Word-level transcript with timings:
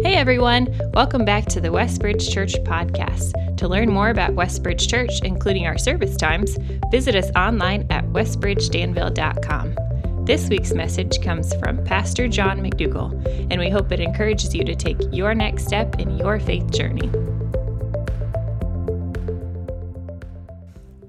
Hey 0.00 0.14
everyone, 0.14 0.68
welcome 0.94 1.24
back 1.24 1.46
to 1.46 1.60
the 1.60 1.70
Westbridge 1.70 2.32
Church 2.32 2.54
podcast. 2.62 3.56
To 3.56 3.66
learn 3.66 3.90
more 3.90 4.10
about 4.10 4.36
Westbridge 4.36 4.88
Church, 4.88 5.10
including 5.24 5.66
our 5.66 5.76
service 5.76 6.16
times, 6.16 6.56
visit 6.92 7.16
us 7.16 7.32
online 7.34 7.84
at 7.90 8.04
westbridgedanville.com. 8.04 10.24
This 10.24 10.48
week's 10.48 10.72
message 10.72 11.20
comes 11.20 11.52
from 11.56 11.84
Pastor 11.84 12.28
John 12.28 12.60
McDougall, 12.60 13.10
and 13.50 13.58
we 13.58 13.70
hope 13.70 13.90
it 13.90 13.98
encourages 13.98 14.54
you 14.54 14.64
to 14.66 14.76
take 14.76 14.98
your 15.10 15.34
next 15.34 15.66
step 15.66 15.98
in 15.98 16.16
your 16.16 16.38
faith 16.38 16.70
journey. 16.70 17.10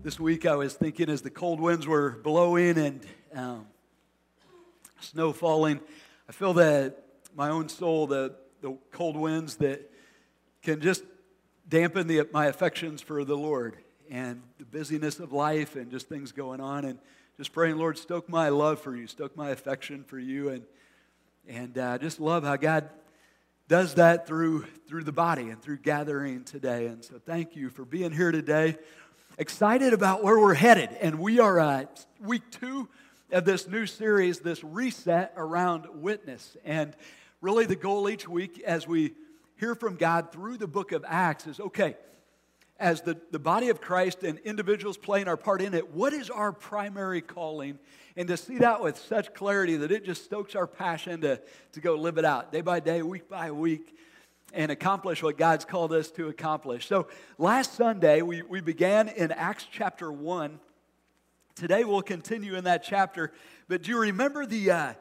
This 0.01 0.19
week 0.19 0.47
I 0.47 0.55
was 0.55 0.73
thinking 0.73 1.11
as 1.11 1.21
the 1.21 1.29
cold 1.29 1.59
winds 1.59 1.85
were 1.85 2.17
blowing 2.23 2.79
and 2.79 3.05
um, 3.35 3.67
snow 4.99 5.31
falling, 5.31 5.79
I 6.27 6.31
feel 6.31 6.55
that 6.55 7.03
my 7.35 7.49
own 7.49 7.69
soul, 7.69 8.07
the 8.07 8.35
the 8.61 8.77
cold 8.91 9.15
winds 9.15 9.57
that 9.57 9.91
can 10.61 10.81
just 10.81 11.03
dampen 11.67 12.07
the, 12.07 12.27
my 12.33 12.47
affections 12.47 13.01
for 13.01 13.23
the 13.23 13.37
Lord 13.37 13.77
and 14.09 14.41
the 14.57 14.65
busyness 14.65 15.19
of 15.19 15.31
life 15.31 15.75
and 15.75 15.91
just 15.91 16.09
things 16.09 16.31
going 16.31 16.59
on. 16.59 16.85
And 16.85 16.99
just 17.37 17.53
praying, 17.53 17.77
Lord, 17.77 17.97
stoke 17.97 18.27
my 18.27 18.49
love 18.49 18.81
for 18.81 18.95
you, 18.95 19.07
stoke 19.07 19.37
my 19.37 19.51
affection 19.51 20.03
for 20.03 20.19
you. 20.19 20.49
And, 20.49 20.63
and 21.47 21.77
uh, 21.77 21.97
just 21.97 22.19
love 22.19 22.43
how 22.43 22.55
God 22.55 22.89
does 23.67 23.95
that 23.95 24.27
through, 24.27 24.65
through 24.87 25.03
the 25.03 25.11
body 25.11 25.49
and 25.49 25.61
through 25.61 25.77
gathering 25.77 26.43
today. 26.43 26.87
And 26.87 27.05
so 27.05 27.19
thank 27.23 27.55
you 27.55 27.69
for 27.69 27.85
being 27.85 28.11
here 28.11 28.31
today. 28.31 28.77
Excited 29.37 29.93
about 29.93 30.23
where 30.23 30.37
we're 30.37 30.55
headed. 30.55 30.89
And 30.99 31.19
we 31.19 31.39
are 31.39 31.59
at 31.59 32.05
week 32.19 32.41
two 32.49 32.89
of 33.31 33.45
this 33.45 33.67
new 33.67 33.85
series, 33.85 34.39
this 34.39 34.63
reset 34.63 35.33
around 35.37 35.85
witness. 35.93 36.57
And 36.65 36.95
really 37.41 37.65
the 37.65 37.75
goal 37.75 38.09
each 38.09 38.27
week 38.27 38.61
as 38.61 38.87
we 38.87 39.13
hear 39.55 39.75
from 39.75 39.95
God 39.95 40.31
through 40.31 40.57
the 40.57 40.67
book 40.67 40.91
of 40.91 41.05
Acts 41.07 41.47
is 41.47 41.59
okay, 41.59 41.95
as 42.79 43.01
the, 43.01 43.17
the 43.31 43.39
body 43.39 43.69
of 43.69 43.81
Christ 43.81 44.23
and 44.23 44.39
individuals 44.39 44.97
playing 44.97 45.27
our 45.27 45.37
part 45.37 45.61
in 45.61 45.73
it, 45.73 45.93
what 45.93 46.13
is 46.13 46.29
our 46.29 46.51
primary 46.51 47.21
calling? 47.21 47.77
And 48.15 48.27
to 48.29 48.37
see 48.37 48.57
that 48.59 48.81
with 48.81 48.97
such 48.97 49.33
clarity 49.33 49.77
that 49.77 49.91
it 49.91 50.05
just 50.05 50.23
stokes 50.23 50.55
our 50.55 50.67
passion 50.67 51.21
to, 51.21 51.41
to 51.73 51.81
go 51.81 51.95
live 51.95 52.17
it 52.17 52.25
out 52.25 52.51
day 52.51 52.61
by 52.61 52.79
day, 52.79 53.01
week 53.01 53.29
by 53.29 53.51
week, 53.51 53.97
and 54.53 54.71
accomplish 54.71 55.21
what 55.21 55.37
God's 55.37 55.65
called 55.65 55.93
us 55.93 56.09
to 56.11 56.27
accomplish. 56.29 56.87
So 56.87 57.07
last 57.37 57.75
Sunday, 57.75 58.21
we, 58.21 58.41
we 58.41 58.61
began 58.61 59.09
in 59.09 59.31
Acts 59.31 59.67
chapter 59.69 60.11
1. 60.11 60.59
Today, 61.55 61.83
we'll 61.83 62.01
continue 62.01 62.55
in 62.55 62.63
that 62.63 62.83
chapter. 62.83 63.31
But 63.67 63.83
do 63.83 63.91
you 63.91 63.99
remember 63.99 64.45
the. 64.45 64.71
Uh, 64.71 64.93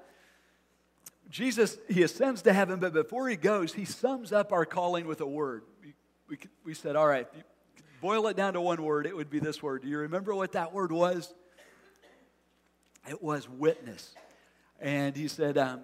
Jesus, 1.31 1.79
he 1.89 2.03
ascends 2.03 2.43
to 2.43 2.53
heaven, 2.53 2.81
but 2.81 2.93
before 2.93 3.29
he 3.29 3.37
goes, 3.37 3.75
he 3.75 3.85
sums 3.85 4.33
up 4.33 4.53
our 4.53 4.65
calling 4.65 5.07
with 5.07 5.21
a 5.21 5.27
word. 5.27 5.63
We, 5.83 5.95
we, 6.29 6.39
we 6.65 6.75
said, 6.75 6.97
all 6.97 7.07
right, 7.07 7.29
boil 8.01 8.27
it 8.29 8.37
down 8.37 8.55
to 8.55 8.61
one 8.61 8.83
word, 8.83 9.07
it 9.07 9.15
would 9.15 9.31
be 9.31 9.39
this 9.39 9.63
word. 9.63 9.83
Do 9.83 9.89
you 9.89 9.99
remember 9.99 10.35
what 10.35 10.53
that 10.53 10.73
word 10.73 10.91
was? 10.91 11.33
It 13.09 13.23
was 13.23 13.49
witness. 13.49 14.15
And 14.81 15.17
he 15.17 15.29
said, 15.29 15.59
um, 15.59 15.81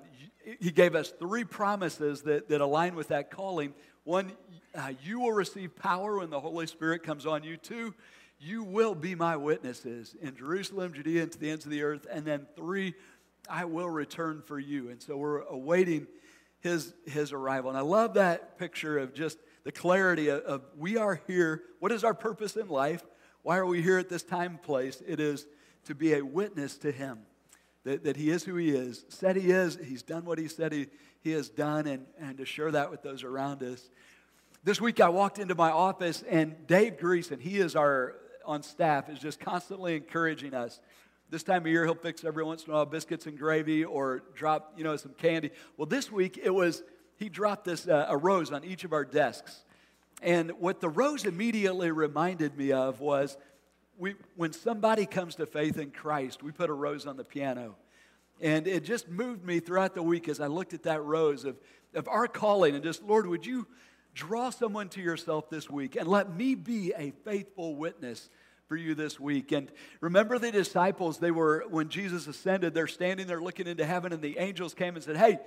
he 0.61 0.70
gave 0.70 0.95
us 0.95 1.11
three 1.11 1.45
promises 1.45 2.23
that, 2.23 2.48
that 2.48 2.61
align 2.61 2.95
with 2.95 3.08
that 3.08 3.31
calling. 3.31 3.75
One, 4.05 4.33
uh, 4.75 4.92
you 5.03 5.20
will 5.20 5.33
receive 5.33 5.77
power 5.77 6.19
when 6.19 6.31
the 6.31 6.41
Holy 6.41 6.67
Spirit 6.67 7.03
comes 7.03 7.27
on 7.27 7.42
you. 7.42 7.56
Two, 7.56 7.95
you 8.39 8.62
will 8.62 8.95
be 8.95 9.14
my 9.14 9.36
witnesses 9.36 10.14
in 10.20 10.36
Jerusalem, 10.36 10.92
Judea, 10.92 11.23
and 11.23 11.33
to 11.33 11.39
the 11.39 11.51
ends 11.51 11.64
of 11.64 11.70
the 11.70 11.83
earth. 11.83 12.06
And 12.11 12.25
then 12.25 12.47
three, 12.56 12.95
I 13.48 13.64
will 13.64 13.91
return 13.91 14.42
for 14.47 14.59
you. 14.59 14.91
And 14.91 15.03
so 15.03 15.17
we're 15.17 15.42
awaiting 15.42 16.06
his, 16.61 16.95
his 17.06 17.33
arrival. 17.33 17.70
And 17.70 17.78
I 17.78 17.83
love 17.83 18.14
that 18.14 18.59
picture 18.59 18.98
of 18.98 19.14
just 19.14 19.39
the 19.64 19.73
clarity 19.73 20.28
of, 20.28 20.42
of, 20.42 20.62
we 20.77 20.97
are 20.97 21.20
here. 21.27 21.62
What 21.81 21.92
is 21.92 22.05
our 22.05 22.14
purpose 22.14 22.56
in 22.56 22.69
life? 22.69 23.05
Why 23.42 23.58
are 23.58 23.67
we 23.67 23.83
here 23.83 23.98
at 23.98 24.08
this 24.08 24.23
time 24.23 24.52
and 24.52 24.63
place? 24.63 25.02
It 25.07 25.20
is 25.20 25.46
to 25.85 25.95
be 25.95 26.14
a 26.14 26.24
witness 26.24 26.79
to 26.79 26.91
him. 26.91 27.20
That, 27.85 28.05
that 28.05 28.17
he 28.17 28.30
is 28.30 28.45
who 28.45 28.57
he 28.57 28.70
is, 28.70 29.05
said 29.11 29.36
he 29.36 29.51
is, 29.51 29.79
he's 29.85 30.02
done 30.02 30.24
what 30.24 30.39
he 30.39 30.48
said 30.48 30.73
he, 30.73 30.86
he 31.20 31.33
has 31.33 31.51
done, 31.51 31.86
and, 31.86 32.07
and 32.18 32.39
to 32.39 32.47
share 32.47 32.70
that 32.70 32.91
with 32.91 33.02
those 33.02 33.23
around 33.23 33.63
us. 33.63 33.91
This 34.63 34.80
week 34.80 35.01
I 35.01 35.11
walked 35.11 35.39
into 35.39 35.55
my 35.55 35.70
office 35.70 36.24
and 36.27 36.67
Dave 36.67 36.97
Greason, 36.97 37.39
he 37.39 37.58
is 37.58 37.77
our 37.77 38.14
on 38.47 38.63
staff, 38.63 39.11
is 39.11 39.18
just 39.18 39.39
constantly 39.39 39.97
encouraging 39.97 40.55
us 40.55 40.80
this 41.34 41.42
time 41.42 41.62
of 41.62 41.67
year, 41.67 41.84
he'll 41.84 41.96
fix 41.96 42.22
every 42.22 42.45
once 42.45 42.62
in 42.62 42.70
a 42.70 42.74
while 42.74 42.86
biscuits 42.86 43.27
and 43.27 43.36
gravy 43.36 43.84
or 43.84 44.22
drop, 44.36 44.72
you 44.77 44.84
know, 44.84 44.95
some 44.96 45.12
candy. 45.14 45.50
Well, 45.77 45.86
this 45.86 46.12
week 46.12 46.39
it 46.40 46.55
was 46.55 46.84
he 47.17 47.28
dropped 47.28 47.64
this 47.64 47.89
uh, 47.89 48.06
a 48.08 48.17
rose 48.17 48.52
on 48.52 48.62
each 48.62 48.84
of 48.84 48.92
our 48.92 49.05
desks, 49.05 49.64
and 50.23 50.52
what 50.52 50.80
the 50.80 50.89
rose 50.89 51.24
immediately 51.24 51.90
reminded 51.90 52.56
me 52.56 52.70
of 52.70 53.00
was 53.00 53.36
we 53.98 54.14
when 54.36 54.52
somebody 54.52 55.06
comes 55.06 55.34
to 55.34 55.46
faith 55.46 55.77
in 55.77 55.90
Christ, 55.90 56.44
we 56.44 56.52
put 56.52 56.70
a 56.70 56.73
rose 56.73 57.05
on 57.05 57.17
the 57.17 57.24
piano, 57.24 57.74
and 58.40 58.68
it 58.68 58.84
just 58.84 59.08
moved 59.08 59.44
me 59.44 59.58
throughout 59.58 59.94
the 59.94 60.05
week 60.05 60.28
as 60.28 60.39
I 60.39 60.46
looked 60.46 60.73
at 60.73 60.84
that 60.84 61.02
rose 61.02 61.44
of 61.44 61.56
of 61.94 62.06
our 62.06 62.28
calling 62.28 62.77
and 62.77 62.84
just 62.84 63.02
Lord, 63.02 63.27
would 63.27 63.44
you 63.44 63.67
draw 64.14 64.50
someone 64.50 64.89
to 64.90 65.00
yourself 65.00 65.50
this 65.50 65.68
week 65.68 65.96
and 65.96 66.06
let 66.06 66.33
me 66.33 66.55
be 66.55 66.92
a 66.96 67.11
faithful 67.24 67.74
witness 67.74 68.30
for 68.69 68.77
you 68.77 68.95
this 68.95 69.20
week. 69.20 69.52
And 69.52 69.70
remember 70.01 70.39
the 70.39 70.51
disciples, 70.51 71.19
they 71.19 71.30
were, 71.30 71.64
when 71.69 71.89
Jesus 71.89 72.27
ascended, 72.27 72.75
they're 72.75 72.86
standing 72.86 73.27
there 73.27 73.41
looking 73.41 73.67
into 73.67 73.85
heaven, 73.85 74.13
and 74.13 74.23
the 74.23 74.39
angels 74.39 74.75
came 74.75 74.95
and 74.95 75.05
said, 75.05 75.17
Hey, 75.17 75.39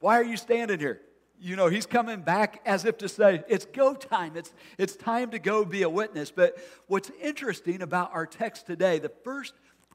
why 0.00 0.18
are 0.18 0.24
you 0.24 0.36
standing 0.36 0.78
here? 0.78 1.00
You 1.40 1.56
know, 1.56 1.66
he's 1.66 1.86
coming 1.86 2.20
back 2.20 2.60
as 2.64 2.84
if 2.84 2.98
to 2.98 3.08
say, 3.08 3.42
It's 3.48 3.64
go 3.64 3.94
time. 3.94 4.36
It's, 4.36 4.52
it's 4.78 4.94
time 4.96 5.30
to 5.30 5.38
go 5.38 5.64
be 5.64 5.82
a 5.82 5.88
witness. 5.88 6.30
But 6.30 6.56
what's 6.86 7.10
interesting 7.20 7.82
about 7.82 8.14
our 8.14 8.26
text 8.26 8.66
today, 8.66 8.98
the 8.98 9.12
first 9.24 9.54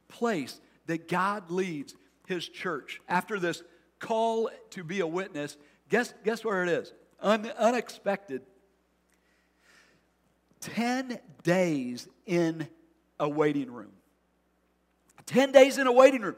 place 0.10 0.60
that 0.88 1.08
God 1.08 1.50
leads 1.50 1.96
his 2.28 2.48
church 2.48 3.00
after 3.08 3.40
this 3.40 3.64
call 4.00 4.50
to 4.72 4.84
be 4.84 5.00
a 5.00 5.08
witness, 5.08 5.58
guess, 5.88 6.14
guess 6.26 6.44
where 6.44 6.64
it 6.64 6.70
is? 6.70 6.94
Un, 7.22 7.52
unexpected 7.58 8.42
10 10.62 11.20
days 11.44 12.08
in 12.26 12.68
a 13.20 13.28
waiting 13.28 13.72
room. 13.72 13.92
10 15.26 15.52
days 15.52 15.78
in 15.78 15.88
a 15.88 15.92
waiting 15.92 16.22
room. 16.22 16.36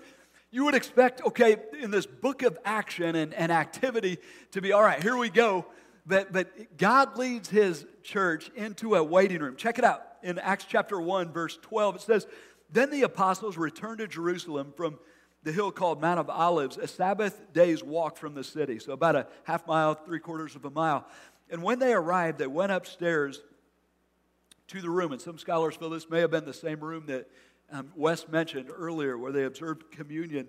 You 0.52 0.66
would 0.66 0.76
expect, 0.76 1.22
okay, 1.26 1.56
in 1.80 1.92
this 1.92 2.06
book 2.06 2.44
of 2.44 2.58
action 2.66 3.16
and, 3.16 3.34
and 3.34 3.52
activity 3.52 4.18
to 4.52 4.62
be, 4.62 4.74
all 4.74 4.84
right, 4.84 5.02
here 5.02 5.16
we 5.16 5.30
go. 5.30 5.66
But, 6.06 6.34
but 6.34 6.78
God 6.78 7.18
leads 7.18 7.50
his 7.50 7.86
church 8.04 8.52
into 8.56 8.96
a 8.96 9.04
waiting 9.04 9.40
room. 9.40 9.56
Check 9.56 9.78
it 9.78 9.86
out. 9.86 10.06
In 10.24 10.38
Acts 10.40 10.66
chapter 10.68 11.00
1, 11.00 11.31
verse 11.31 11.58
12, 11.62 11.96
it 11.96 12.02
says, 12.02 12.28
Then 12.70 12.90
the 12.90 13.04
apostles 13.04 13.58
returned 13.58 14.00
to 14.00 14.08
Jerusalem 14.08 14.74
from 14.76 15.00
the 15.44 15.52
hill 15.52 15.72
called 15.72 16.02
Mount 16.02 16.20
of 16.20 16.30
Olives, 16.30 16.78
a 16.78 16.88
Sabbath 16.88 17.54
day's 17.54 17.84
walk 17.84 18.18
from 18.18 18.36
the 18.36 18.44
city. 18.44 18.78
So 18.78 18.92
about 18.92 19.16
a 19.16 19.28
half 19.44 19.66
mile, 19.66 19.96
three 19.96 20.20
quarters 20.20 20.56
of 20.56 20.66
a 20.66 20.70
mile. 20.70 21.08
And 21.50 21.64
when 21.64 21.80
they 21.80 21.94
arrived, 21.94 22.40
they 22.40 22.48
went 22.48 22.72
upstairs 22.72 23.42
to 24.72 24.82
the 24.82 24.90
room. 24.90 25.12
And 25.12 25.22
some 25.22 25.38
scholars 25.38 25.76
feel 25.76 25.90
this 25.90 26.09
may 26.09 26.22
have 26.22 26.32
been 26.32 26.46
the 26.46 26.54
same 26.54 26.80
room 26.80 27.04
that 27.08 27.30
um, 27.72 27.92
Wes 27.94 28.28
mentioned 28.30 28.70
earlier, 28.74 29.18
where 29.18 29.34
they 29.34 29.44
observed 29.44 29.92
communion, 29.92 30.48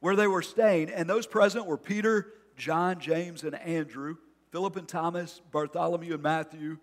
where 0.00 0.16
they 0.16 0.26
were 0.26 0.42
staying. 0.42 0.90
And 0.90 1.08
those 1.08 1.28
present 1.28 1.66
were 1.66 1.76
Peter, 1.76 2.32
John, 2.56 2.98
James, 2.98 3.44
and 3.44 3.54
Andrew, 3.54 4.16
Philip 4.50 4.76
and 4.76 4.88
Thomas, 4.88 5.40
Bartholomew 5.52 6.14
and 6.14 6.22
Matthew, 6.22 6.78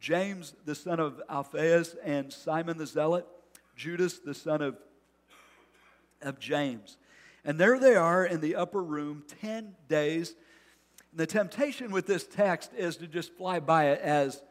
James, 0.00 0.54
the 0.66 0.74
son 0.74 1.00
of 1.00 1.20
Alphaeus, 1.30 1.96
and 2.04 2.30
Simon 2.30 2.76
the 2.76 2.86
Zealot, 2.86 3.26
Judas, 3.74 4.18
the 4.18 4.34
son 4.34 4.60
of, 4.60 4.76
of 6.20 6.38
James. 6.38 6.98
And 7.42 7.58
there 7.58 7.78
they 7.80 7.96
are 7.96 8.24
in 8.24 8.42
the 8.42 8.54
upper 8.54 8.82
room, 8.82 9.24
10 9.40 9.74
days. 9.88 10.34
And 11.10 11.20
the 11.20 11.26
temptation 11.26 11.90
with 11.90 12.06
this 12.06 12.26
text 12.26 12.72
is 12.76 12.98
to 12.98 13.06
just 13.06 13.32
fly 13.32 13.60
by 13.60 13.86
it 13.86 14.00
as 14.02 14.42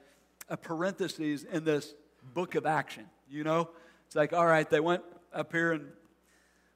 a 0.49 0.57
parenthesis 0.57 1.43
in 1.43 1.63
this 1.63 1.93
book 2.33 2.55
of 2.55 2.65
action. 2.65 3.05
You 3.29 3.43
know, 3.43 3.69
it's 4.05 4.15
like, 4.15 4.33
all 4.33 4.45
right, 4.45 4.69
they 4.69 4.79
went 4.79 5.03
up 5.33 5.51
here 5.51 5.73
and 5.73 5.87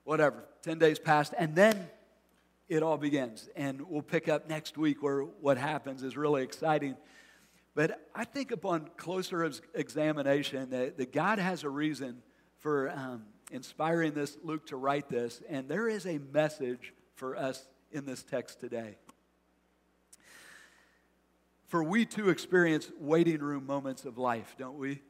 whatever, 0.03 0.45
10 0.63 0.77
days 0.77 0.99
passed, 0.99 1.33
and 1.37 1.55
then 1.55 1.89
it 2.67 2.83
all 2.83 2.97
begins. 2.97 3.49
And 3.55 3.81
we'll 3.89 4.01
pick 4.01 4.27
up 4.27 4.49
next 4.49 4.77
week 4.77 5.03
where 5.03 5.21
what 5.21 5.57
happens 5.57 6.03
is 6.03 6.17
really 6.17 6.43
exciting. 6.43 6.95
But 7.75 8.07
I 8.13 8.25
think 8.25 8.51
upon 8.51 8.89
closer 8.97 9.49
examination 9.73 10.69
that, 10.71 10.97
that 10.97 11.13
God 11.13 11.39
has 11.39 11.63
a 11.63 11.69
reason 11.69 12.21
for 12.57 12.89
um, 12.89 13.23
inspiring 13.51 14.13
this 14.13 14.37
Luke 14.43 14.67
to 14.67 14.77
write 14.77 15.09
this, 15.09 15.41
and 15.49 15.67
there 15.67 15.87
is 15.87 16.05
a 16.05 16.19
message 16.33 16.93
for 17.15 17.35
us 17.35 17.67
in 17.91 18.05
this 18.05 18.23
text 18.23 18.59
today 18.59 18.97
for 21.71 21.81
we 21.81 22.03
too 22.05 22.27
experience 22.27 22.91
waiting 22.99 23.39
room 23.39 23.65
moments 23.65 24.03
of 24.03 24.17
life, 24.17 24.55
don't 24.59 24.77
we? 24.77 25.01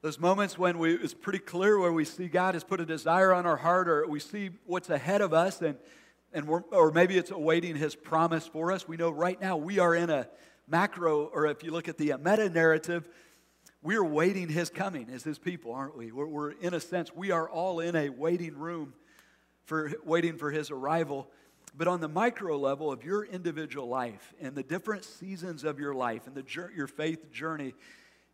Those 0.00 0.18
moments 0.18 0.58
when 0.58 0.76
we, 0.76 0.94
it's 0.94 1.14
pretty 1.14 1.38
clear 1.38 1.78
where 1.78 1.92
we 1.92 2.04
see 2.04 2.26
God 2.26 2.54
has 2.54 2.64
put 2.64 2.80
a 2.80 2.84
desire 2.84 3.32
on 3.32 3.46
our 3.46 3.56
heart 3.56 3.88
or 3.88 4.04
we 4.08 4.18
see 4.18 4.50
what's 4.66 4.90
ahead 4.90 5.20
of 5.20 5.32
us 5.32 5.62
and 5.62 5.76
and 6.32 6.48
or 6.72 6.90
maybe 6.90 7.16
it's 7.16 7.30
awaiting 7.30 7.76
his 7.76 7.94
promise 7.94 8.46
for 8.46 8.72
us. 8.72 8.88
We 8.88 8.96
know 8.96 9.10
right 9.10 9.40
now 9.40 9.56
we 9.56 9.78
are 9.78 9.94
in 9.94 10.10
a 10.10 10.26
macro, 10.66 11.26
or 11.26 11.46
if 11.46 11.62
you 11.62 11.70
look 11.70 11.88
at 11.88 11.98
the 11.98 12.14
meta 12.18 12.48
narrative, 12.48 13.06
we're 13.82 14.02
waiting 14.02 14.48
his 14.48 14.70
coming 14.70 15.10
as 15.10 15.22
his 15.22 15.38
people, 15.38 15.72
aren't 15.74 15.96
we? 15.96 16.10
We're, 16.10 16.26
we're, 16.26 16.50
in 16.52 16.72
a 16.72 16.80
sense, 16.80 17.14
we 17.14 17.30
are 17.30 17.48
all 17.48 17.80
in 17.80 17.94
a 17.94 18.08
waiting 18.08 18.56
room 18.56 18.94
for 19.64 19.92
waiting 20.04 20.38
for 20.38 20.50
his 20.50 20.70
arrival. 20.70 21.28
But 21.74 21.88
on 21.88 22.00
the 22.00 22.08
micro 22.08 22.58
level 22.58 22.92
of 22.92 23.04
your 23.04 23.24
individual 23.24 23.88
life 23.88 24.34
and 24.40 24.54
the 24.54 24.62
different 24.62 25.04
seasons 25.04 25.64
of 25.64 25.78
your 25.78 25.94
life 25.94 26.26
and 26.26 26.34
the, 26.34 26.44
your 26.76 26.86
faith 26.86 27.32
journey, 27.32 27.74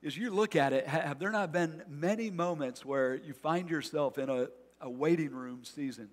as 0.04 0.16
you 0.16 0.30
look 0.30 0.56
at 0.56 0.72
it, 0.72 0.86
have 0.86 1.18
there 1.18 1.30
not 1.30 1.52
been 1.52 1.82
many 1.88 2.30
moments 2.30 2.84
where 2.84 3.14
you 3.14 3.32
find 3.32 3.70
yourself 3.70 4.18
in 4.18 4.28
a, 4.28 4.48
a 4.80 4.90
waiting 4.90 5.30
room 5.30 5.60
season? 5.62 6.08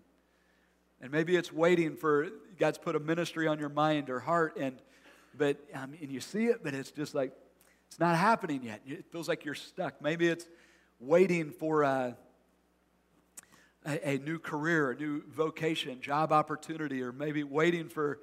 And 1.02 1.12
maybe 1.12 1.36
it's 1.36 1.52
waiting 1.52 1.96
for 1.96 2.30
God's 2.58 2.78
put 2.78 2.96
a 2.96 3.00
ministry 3.00 3.48
on 3.48 3.60
your 3.60 3.70
mind 3.70 4.10
or 4.10 4.20
heart, 4.20 4.58
and 4.58 4.78
but 5.38 5.58
um, 5.74 5.94
and 6.02 6.10
you 6.10 6.22
see 6.22 6.46
it, 6.46 6.64
but 6.64 6.74
it's 6.74 6.92
just 6.92 7.14
like 7.14 7.34
it's 7.88 8.00
not 8.00 8.16
happening 8.16 8.64
yet. 8.64 8.82
It 8.88 9.06
feels 9.12 9.28
like 9.28 9.46
you're 9.46 9.56
stuck. 9.56 10.02
Maybe 10.02 10.28
it's 10.28 10.48
waiting 11.00 11.52
for 11.52 11.84
a, 11.84 12.16
a, 13.86 14.10
a 14.10 14.18
new 14.18 14.40
career, 14.40 14.92
a 14.92 14.96
new 14.96 15.24
vocation, 15.30 16.02
job 16.02 16.32
opportunity, 16.32 17.02
or 17.02 17.12
maybe 17.12 17.44
waiting 17.44 17.88
for 17.88 18.20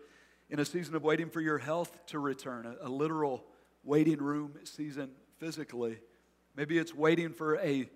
in 0.51 0.59
a 0.61 0.65
season 0.65 0.95
of 0.95 1.03
waiting 1.03 1.31
for 1.31 1.41
your 1.41 1.59
health 1.59 1.99
to 2.07 2.19
return, 2.19 2.67
a, 2.67 2.87
a 2.87 2.91
literal 2.91 3.45
waiting 3.85 4.19
room 4.19 4.55
season 4.65 5.11
physically. 5.39 5.99
Maybe 6.57 6.79
it's 6.79 6.95
waiting 6.95 7.33
for 7.33 7.57
a, 7.59 7.89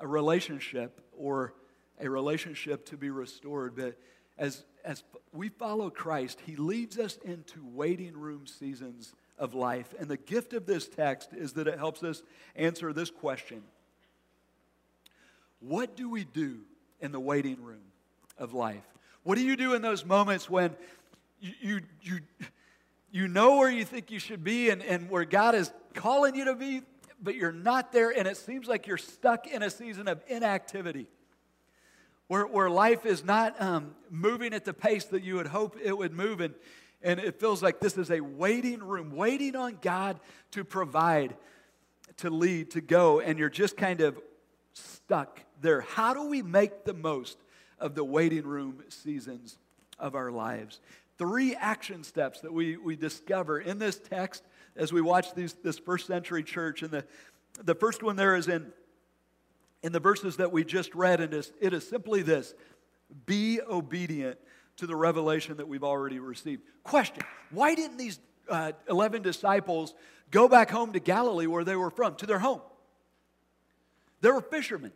a 0.00 0.06
relationship 0.06 1.02
or 1.16 1.54
a 2.00 2.08
relationship 2.08 2.86
to 2.86 2.96
be 2.96 3.10
restored. 3.10 3.76
But 3.76 3.98
as, 4.38 4.64
as 4.84 5.04
we 5.32 5.50
follow 5.50 5.90
Christ, 5.90 6.40
He 6.46 6.56
leads 6.56 6.98
us 6.98 7.18
into 7.24 7.64
waiting 7.64 8.16
room 8.16 8.46
seasons 8.46 9.12
of 9.38 9.54
life. 9.54 9.94
And 9.98 10.08
the 10.08 10.16
gift 10.16 10.54
of 10.54 10.64
this 10.64 10.88
text 10.88 11.34
is 11.34 11.52
that 11.52 11.66
it 11.66 11.78
helps 11.78 12.02
us 12.02 12.22
answer 12.56 12.92
this 12.92 13.10
question 13.10 13.62
What 15.60 15.96
do 15.96 16.08
we 16.08 16.24
do 16.24 16.60
in 17.04 17.12
the 17.12 17.20
waiting 17.20 17.62
room 17.62 17.92
of 18.38 18.54
life? 18.54 18.82
What 19.22 19.36
do 19.36 19.44
you 19.44 19.56
do 19.56 19.74
in 19.74 19.82
those 19.82 20.04
moments 20.04 20.48
when 20.48 20.74
you, 21.38 21.80
you, 22.00 22.20
you, 23.12 23.28
know 23.28 23.56
where 23.56 23.70
you 23.70 23.84
think 23.84 24.10
you 24.10 24.18
should 24.18 24.42
be 24.42 24.70
and, 24.70 24.82
and 24.82 25.10
where 25.10 25.26
God 25.26 25.54
is 25.54 25.70
calling 25.92 26.34
you 26.34 26.46
to 26.46 26.54
be, 26.54 26.80
but 27.22 27.34
you're 27.34 27.52
not 27.52 27.92
there, 27.92 28.10
and 28.10 28.26
it 28.26 28.38
seems 28.38 28.66
like 28.66 28.86
you're 28.86 28.96
stuck 28.96 29.46
in 29.46 29.62
a 29.62 29.70
season 29.70 30.08
of 30.08 30.22
inactivity? 30.26 31.06
Where, 32.26 32.46
where 32.46 32.70
life 32.70 33.04
is 33.04 33.22
not 33.22 33.60
um, 33.60 33.94
moving 34.10 34.54
at 34.54 34.64
the 34.64 34.72
pace 34.72 35.04
that 35.06 35.22
you 35.22 35.36
would 35.36 35.48
hope 35.48 35.76
it 35.82 35.96
would 35.96 36.14
move. 36.14 36.40
And, 36.40 36.54
and 37.02 37.20
it 37.20 37.38
feels 37.38 37.62
like 37.62 37.80
this 37.80 37.98
is 37.98 38.10
a 38.10 38.20
waiting 38.20 38.82
room, 38.82 39.14
waiting 39.14 39.56
on 39.56 39.78
God 39.82 40.18
to 40.52 40.64
provide, 40.64 41.36
to 42.18 42.30
lead, 42.30 42.70
to 42.70 42.80
go, 42.80 43.20
and 43.20 43.38
you're 43.38 43.50
just 43.50 43.76
kind 43.76 44.00
of 44.00 44.18
stuck 44.74 45.40
there. 45.60 45.80
How 45.80 46.14
do 46.14 46.28
we 46.28 46.42
make 46.42 46.84
the 46.84 46.94
most 46.94 47.38
of 47.78 47.94
the 47.94 48.04
waiting 48.04 48.44
room 48.44 48.82
seasons 48.88 49.56
of 49.98 50.14
our 50.14 50.30
lives? 50.30 50.80
Three 51.16 51.54
action 51.54 52.04
steps 52.04 52.40
that 52.40 52.52
we, 52.52 52.76
we 52.76 52.96
discover 52.96 53.60
in 53.60 53.78
this 53.78 53.98
text 53.98 54.42
as 54.76 54.92
we 54.92 55.00
watch 55.00 55.34
these, 55.34 55.54
this 55.54 55.78
first 55.78 56.06
century 56.06 56.42
church. 56.42 56.82
And 56.82 56.90
the, 56.90 57.04
the 57.62 57.74
first 57.74 58.02
one 58.02 58.16
there 58.16 58.34
is 58.34 58.48
in, 58.48 58.72
in 59.82 59.92
the 59.92 60.00
verses 60.00 60.36
that 60.38 60.50
we 60.50 60.64
just 60.64 60.94
read, 60.94 61.20
and 61.20 61.32
it 61.32 61.72
is 61.72 61.88
simply 61.88 62.22
this 62.22 62.54
be 63.26 63.60
obedient 63.60 64.38
to 64.76 64.86
the 64.86 64.96
revelation 64.96 65.58
that 65.58 65.68
we've 65.68 65.84
already 65.84 66.18
received. 66.18 66.62
Question 66.82 67.22
Why 67.50 67.74
didn't 67.74 67.96
these 67.96 68.18
uh, 68.48 68.72
11 68.88 69.22
disciples 69.22 69.94
go 70.30 70.48
back 70.48 70.70
home 70.70 70.92
to 70.94 71.00
Galilee 71.00 71.46
where 71.46 71.64
they 71.64 71.76
were 71.76 71.90
from, 71.90 72.16
to 72.16 72.26
their 72.26 72.40
home? 72.40 72.60
They 74.24 74.30
were 74.30 74.40
fishermen. 74.40 74.92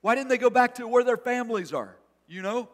Why 0.00 0.16
didn't 0.16 0.30
they 0.30 0.36
go 0.36 0.50
back 0.50 0.74
to 0.74 0.88
where 0.88 1.04
their 1.04 1.16
families 1.16 1.72
are? 1.72 1.96
You 2.26 2.42
know? 2.42 2.68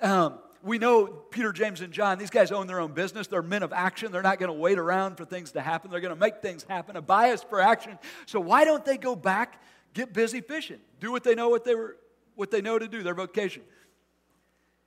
Um, 0.00 0.38
we 0.62 0.78
know 0.78 1.06
Peter, 1.06 1.52
James, 1.52 1.82
and 1.82 1.92
John, 1.92 2.16
these 2.16 2.30
guys 2.30 2.50
own 2.50 2.66
their 2.66 2.80
own 2.80 2.92
business. 2.92 3.26
They're 3.26 3.42
men 3.42 3.62
of 3.62 3.70
action. 3.70 4.10
They're 4.10 4.22
not 4.22 4.38
going 4.38 4.48
to 4.48 4.58
wait 4.58 4.78
around 4.78 5.16
for 5.16 5.26
things 5.26 5.52
to 5.52 5.60
happen. 5.60 5.90
They're 5.90 6.00
going 6.00 6.14
to 6.14 6.18
make 6.18 6.40
things 6.40 6.64
happen, 6.66 6.96
a 6.96 7.02
bias 7.02 7.42
for 7.42 7.60
action. 7.60 7.98
So 8.24 8.40
why 8.40 8.64
don't 8.64 8.86
they 8.86 8.96
go 8.96 9.14
back, 9.14 9.60
get 9.92 10.14
busy 10.14 10.40
fishing, 10.40 10.78
do 10.98 11.12
what 11.12 11.24
they 11.24 11.34
know 11.34 11.50
what 11.50 11.66
they 11.66 11.74
were 11.74 11.98
what 12.36 12.50
they 12.50 12.62
know 12.62 12.78
to 12.78 12.88
do, 12.88 13.02
their 13.02 13.14
vocation 13.14 13.62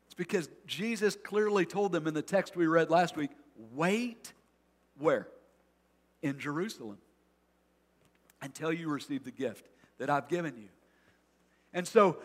It's 0.07 0.15
because 0.15 0.49
Jesus 0.65 1.15
clearly 1.15 1.67
told 1.67 1.91
them 1.91 2.07
in 2.07 2.15
the 2.15 2.23
text 2.23 2.55
we 2.55 2.65
read 2.65 2.89
last 2.89 3.15
week 3.15 3.29
wait 3.75 4.33
where? 4.97 5.27
In 6.23 6.39
Jerusalem 6.39 6.97
until 8.41 8.73
you 8.73 8.89
receive 8.89 9.23
the 9.23 9.31
gift 9.31 9.69
that 9.99 10.09
I've 10.09 10.27
given 10.27 10.55
you. 10.57 10.69
And 11.73 11.87
so 11.87 12.17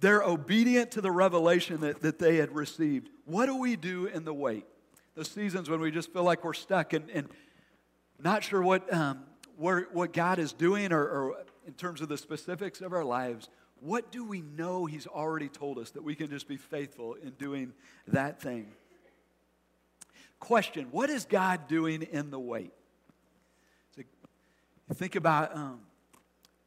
they're 0.00 0.22
obedient 0.22 0.92
to 0.92 1.00
the 1.00 1.10
revelation 1.10 1.80
that, 1.80 2.02
that 2.02 2.18
they 2.18 2.36
had 2.36 2.54
received. 2.54 3.08
What 3.24 3.46
do 3.46 3.56
we 3.56 3.76
do 3.76 4.06
in 4.06 4.24
the 4.24 4.34
wait? 4.34 4.66
The 5.14 5.24
seasons 5.24 5.68
when 5.68 5.80
we 5.80 5.90
just 5.90 6.12
feel 6.12 6.24
like 6.24 6.44
we're 6.44 6.54
stuck 6.54 6.92
and, 6.92 7.08
and 7.10 7.28
not 8.18 8.42
sure 8.42 8.62
what, 8.62 8.92
um, 8.92 9.24
where, 9.56 9.88
what 9.92 10.12
God 10.12 10.38
is 10.38 10.52
doing 10.52 10.92
or, 10.92 11.02
or 11.02 11.44
in 11.66 11.74
terms 11.74 12.00
of 12.00 12.08
the 12.08 12.18
specifics 12.18 12.80
of 12.80 12.92
our 12.92 13.04
lives 13.04 13.48
what 13.82 14.12
do 14.12 14.24
we 14.24 14.42
know 14.42 14.86
He's 14.86 15.08
already 15.08 15.48
told 15.48 15.78
us 15.78 15.90
that 15.90 16.04
we 16.04 16.14
can 16.14 16.30
just 16.30 16.46
be 16.46 16.56
faithful 16.56 17.14
in 17.14 17.30
doing 17.30 17.72
that 18.08 18.40
thing? 18.40 18.68
Question 20.38 20.86
What 20.92 21.10
is 21.10 21.24
God 21.24 21.66
doing 21.66 22.02
in 22.02 22.30
the 22.30 22.38
wait? 22.38 22.72
So 23.96 24.04
think 24.94 25.16
about 25.16 25.56
um, 25.56 25.80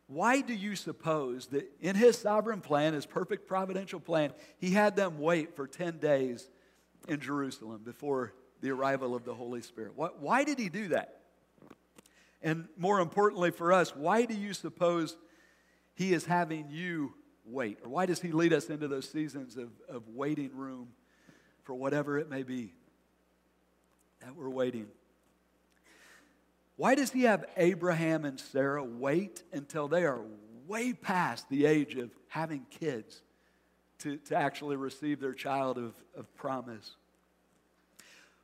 why 0.07 0.41
do 0.41 0.53
you 0.53 0.75
suppose 0.75 1.47
that 1.47 1.69
in 1.81 1.95
His 1.95 2.17
sovereign 2.17 2.61
plan, 2.61 2.93
His 2.93 3.05
perfect 3.05 3.47
providential 3.47 3.99
plan, 3.99 4.31
He 4.57 4.71
had 4.71 4.95
them 4.95 5.19
wait 5.19 5.55
for 5.55 5.67
10 5.67 5.97
days 5.99 6.49
in 7.07 7.19
Jerusalem 7.19 7.81
before 7.83 8.33
the 8.61 8.71
arrival 8.71 9.15
of 9.15 9.25
the 9.25 9.33
Holy 9.33 9.61
Spirit? 9.61 9.93
What, 9.95 10.21
why 10.21 10.43
did 10.43 10.59
He 10.59 10.69
do 10.69 10.89
that? 10.89 11.21
And 12.41 12.67
more 12.77 12.99
importantly 12.99 13.49
for 13.49 13.73
us, 13.73 13.95
why 13.95 14.25
do 14.25 14.35
you 14.35 14.53
suppose 14.53 15.17
he 15.95 16.13
is 16.13 16.25
having 16.25 16.67
you 16.69 17.13
wait? 17.45 17.79
Or 17.83 17.89
why 17.89 18.05
does 18.05 18.21
He 18.21 18.31
lead 18.31 18.53
us 18.53 18.69
into 18.69 18.87
those 18.87 19.09
seasons 19.09 19.57
of, 19.57 19.69
of 19.89 20.07
waiting 20.09 20.51
room 20.53 20.89
for 21.63 21.73
whatever 21.73 22.19
it 22.19 22.29
may 22.29 22.43
be 22.43 22.73
that 24.21 24.35
we're 24.35 24.49
waiting? 24.49 24.87
Why 26.77 26.95
does 26.95 27.11
He 27.11 27.23
have 27.23 27.45
Abraham 27.57 28.25
and 28.25 28.39
Sarah 28.39 28.83
wait 28.83 29.43
until 29.53 29.87
they 29.87 30.03
are 30.03 30.21
way 30.67 30.93
past 30.93 31.49
the 31.49 31.65
age 31.65 31.95
of 31.95 32.11
having 32.27 32.65
kids 32.69 33.21
to, 33.99 34.17
to 34.17 34.35
actually 34.35 34.75
receive 34.75 35.19
their 35.19 35.33
child 35.33 35.77
of, 35.77 35.93
of 36.15 36.33
promise? 36.35 36.95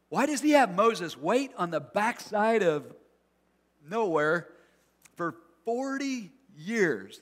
Why 0.10 0.26
does 0.26 0.42
he 0.42 0.52
have 0.52 0.76
Moses 0.76 1.18
wait 1.18 1.52
on 1.58 1.72
the 1.72 1.80
backside 1.80 2.64
of 2.64 2.84
nowhere 3.90 4.50
for 5.16 5.36
40 5.66 6.32
years 6.58 7.22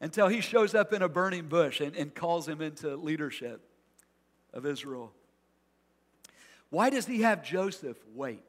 until 0.00 0.28
he 0.28 0.40
shows 0.40 0.74
up 0.74 0.92
in 0.92 1.02
a 1.02 1.08
burning 1.08 1.46
bush 1.48 1.80
and, 1.80 1.94
and 1.94 2.14
calls 2.14 2.48
him 2.48 2.60
into 2.60 2.96
leadership 2.96 3.60
of 4.52 4.66
Israel. 4.66 5.12
Why 6.70 6.90
does 6.90 7.06
he 7.06 7.22
have 7.22 7.44
Joseph 7.44 7.98
wait? 8.14 8.42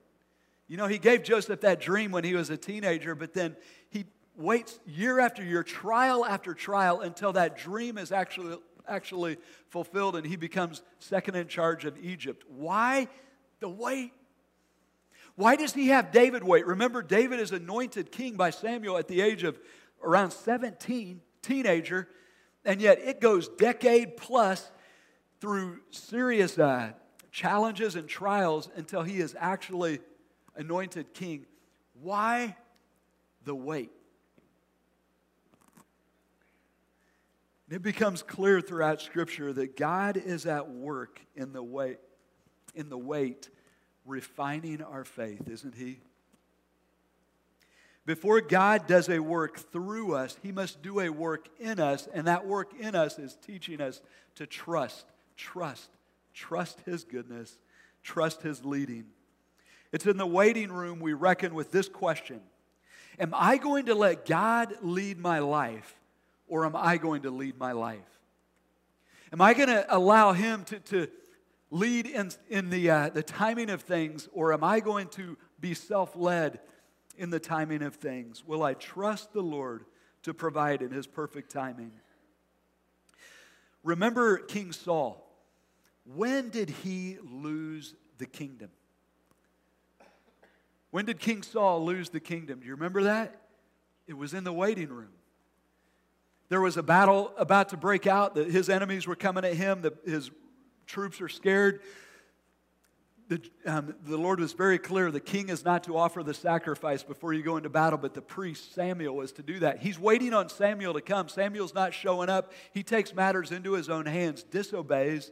You 0.71 0.77
know, 0.77 0.87
he 0.87 0.99
gave 0.99 1.23
Joseph 1.23 1.59
that 1.59 1.81
dream 1.81 2.11
when 2.11 2.23
he 2.23 2.33
was 2.33 2.49
a 2.49 2.55
teenager, 2.55 3.13
but 3.13 3.33
then 3.33 3.57
he 3.89 4.05
waits 4.37 4.79
year 4.87 5.19
after 5.19 5.43
year, 5.43 5.63
trial 5.63 6.25
after 6.25 6.53
trial, 6.53 7.01
until 7.01 7.33
that 7.33 7.57
dream 7.57 7.97
is 7.97 8.13
actually, 8.13 8.55
actually 8.87 9.35
fulfilled 9.67 10.15
and 10.15 10.25
he 10.25 10.37
becomes 10.37 10.81
second 10.99 11.35
in 11.35 11.49
charge 11.49 11.83
of 11.83 11.97
Egypt. 12.01 12.45
Why 12.47 13.09
the 13.59 13.67
wait? 13.67 14.13
Why 15.35 15.57
does 15.57 15.73
he 15.73 15.89
have 15.89 16.09
David 16.13 16.41
wait? 16.41 16.65
Remember, 16.65 17.03
David 17.03 17.41
is 17.41 17.51
anointed 17.51 18.09
king 18.09 18.37
by 18.37 18.51
Samuel 18.51 18.97
at 18.97 19.09
the 19.09 19.19
age 19.19 19.43
of 19.43 19.59
around 20.01 20.31
17 20.31 21.19
teenager, 21.41 22.07
and 22.63 22.79
yet 22.79 22.97
it 22.99 23.19
goes 23.19 23.49
decade 23.49 24.15
plus 24.15 24.71
through 25.41 25.81
serious 25.89 26.57
uh, 26.57 26.93
challenges 27.29 27.97
and 27.97 28.07
trials 28.07 28.69
until 28.77 29.01
he 29.01 29.19
is 29.19 29.35
actually 29.37 29.99
anointed 30.55 31.13
king. 31.13 31.45
Why 32.01 32.55
the 33.43 33.55
wait? 33.55 33.91
it 37.69 37.81
becomes 37.81 38.21
clear 38.21 38.59
throughout 38.59 38.99
Scripture 38.99 39.53
that 39.53 39.77
God 39.77 40.17
is 40.17 40.45
at 40.45 40.69
work 40.69 41.21
in 41.37 41.53
the 41.53 41.63
wait, 41.63 41.99
in 42.75 42.89
the 42.89 42.97
wait, 42.97 43.49
refining 44.05 44.81
our 44.81 45.05
faith, 45.05 45.47
isn't 45.47 45.75
He? 45.75 45.99
Before 48.05 48.41
God 48.41 48.87
does 48.87 49.07
a 49.07 49.19
work 49.19 49.57
through 49.71 50.15
us, 50.15 50.37
He 50.43 50.51
must 50.51 50.81
do 50.81 50.99
a 50.99 51.07
work 51.07 51.47
in 51.59 51.79
us, 51.79 52.09
and 52.13 52.27
that 52.27 52.45
work 52.45 52.73
in 52.77 52.93
us 52.93 53.17
is 53.17 53.37
teaching 53.37 53.79
us 53.79 54.01
to 54.35 54.45
trust, 54.45 55.05
trust 55.37 55.89
trust 56.33 56.79
His 56.85 57.03
goodness, 57.03 57.57
trust 58.03 58.41
His 58.41 58.65
leading. 58.65 59.05
It's 59.91 60.05
in 60.05 60.17
the 60.17 60.25
waiting 60.25 60.71
room 60.71 60.99
we 60.99 61.13
reckon 61.13 61.53
with 61.53 61.71
this 61.71 61.89
question 61.89 62.41
Am 63.19 63.33
I 63.35 63.57
going 63.57 63.85
to 63.85 63.95
let 63.95 64.25
God 64.25 64.73
lead 64.81 65.19
my 65.19 65.39
life, 65.39 65.95
or 66.47 66.65
am 66.65 66.75
I 66.75 66.97
going 66.97 67.23
to 67.23 67.31
lead 67.31 67.57
my 67.57 67.73
life? 67.73 67.99
Am 69.33 69.41
I 69.41 69.53
going 69.53 69.69
to 69.69 69.85
allow 69.95 70.33
Him 70.33 70.63
to, 70.65 70.79
to 70.79 71.07
lead 71.69 72.05
in, 72.05 72.31
in 72.49 72.69
the, 72.69 72.89
uh, 72.89 73.09
the 73.09 73.23
timing 73.23 73.69
of 73.69 73.81
things, 73.81 74.27
or 74.33 74.53
am 74.53 74.63
I 74.63 74.79
going 74.79 75.07
to 75.09 75.37
be 75.59 75.73
self 75.73 76.15
led 76.15 76.59
in 77.17 77.29
the 77.29 77.39
timing 77.39 77.81
of 77.83 77.95
things? 77.95 78.45
Will 78.45 78.63
I 78.63 78.73
trust 78.73 79.33
the 79.33 79.41
Lord 79.41 79.85
to 80.23 80.33
provide 80.33 80.81
in 80.81 80.91
His 80.91 81.07
perfect 81.07 81.51
timing? 81.51 81.91
Remember 83.83 84.37
King 84.37 84.71
Saul. 84.71 85.27
When 86.05 86.49
did 86.49 86.69
he 86.69 87.17
lose 87.23 87.95
the 88.17 88.25
kingdom? 88.25 88.69
When 90.91 91.05
did 91.05 91.19
King 91.19 91.41
Saul 91.41 91.85
lose 91.85 92.09
the 92.09 92.19
kingdom? 92.19 92.59
Do 92.59 92.65
you 92.65 92.73
remember 92.73 93.03
that? 93.03 93.41
It 94.07 94.13
was 94.13 94.33
in 94.33 94.43
the 94.43 94.53
waiting 94.53 94.89
room. 94.89 95.13
There 96.49 96.61
was 96.61 96.75
a 96.75 96.83
battle 96.83 97.31
about 97.37 97.69
to 97.69 97.77
break 97.77 98.05
out. 98.05 98.35
His 98.35 98.69
enemies 98.69 99.07
were 99.07 99.15
coming 99.15 99.45
at 99.45 99.53
him. 99.53 99.85
his 100.05 100.29
troops 100.85 101.21
are 101.21 101.29
scared. 101.29 101.79
The, 103.29 103.41
um, 103.65 103.95
the 104.03 104.17
Lord 104.17 104.41
was 104.41 104.51
very 104.51 104.77
clear 104.77 105.09
the 105.09 105.21
king 105.21 105.47
is 105.47 105.63
not 105.63 105.85
to 105.85 105.95
offer 105.95 106.21
the 106.21 106.33
sacrifice 106.33 107.01
before 107.01 107.31
you 107.31 107.41
go 107.41 107.55
into 107.55 107.69
battle, 107.69 107.97
but 107.97 108.13
the 108.13 108.21
priest 108.21 108.75
Samuel 108.75 109.15
was 109.15 109.31
to 109.33 109.41
do 109.41 109.59
that. 109.59 109.79
He's 109.79 109.97
waiting 109.97 110.33
on 110.33 110.49
Samuel 110.49 110.93
to 110.95 110.99
come. 110.99 111.29
Samuel's 111.29 111.73
not 111.73 111.93
showing 111.93 112.27
up. 112.27 112.51
He 112.73 112.83
takes 112.83 113.15
matters 113.15 113.53
into 113.53 113.71
his 113.71 113.87
own 113.87 114.05
hands, 114.05 114.43
disobeys, 114.43 115.31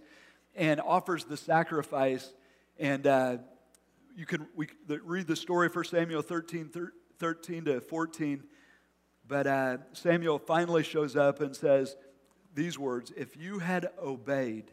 and 0.55 0.79
offers 0.79 1.25
the 1.25 1.35
sacrifice. 1.35 2.31
And 2.79 3.05
uh, 3.05 3.37
you 4.19 4.25
can 4.25 4.47
we, 4.53 4.67
read 5.05 5.27
the 5.27 5.35
story 5.37 5.69
for 5.69 5.81
Samuel 5.81 6.21
13, 6.21 6.69
13 7.19 7.65
to 7.65 7.79
14. 7.79 8.43
But 9.25 9.47
uh, 9.47 9.77
Samuel 9.93 10.39
finally 10.39 10.83
shows 10.83 11.15
up 11.15 11.39
and 11.39 11.55
says 11.55 11.95
these 12.53 12.77
words 12.77 13.13
If 13.15 13.37
you 13.37 13.59
had 13.59 13.87
obeyed, 13.97 14.71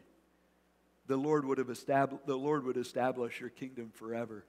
the 1.07 1.15
Lord 1.15 1.45
would 1.45 1.59
have 1.59 1.69
established, 1.69 2.27
the 2.27 2.35
Lord 2.35 2.65
would 2.65 2.75
establish 2.75 3.39
your 3.39 3.49
kingdom 3.49 3.91
forever. 3.95 4.43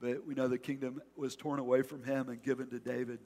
But 0.00 0.26
we 0.26 0.34
know 0.34 0.48
the 0.48 0.58
kingdom 0.58 1.00
was 1.14 1.36
torn 1.36 1.60
away 1.60 1.82
from 1.82 2.02
him 2.02 2.28
and 2.28 2.42
given 2.42 2.68
to 2.70 2.80
David. 2.80 3.20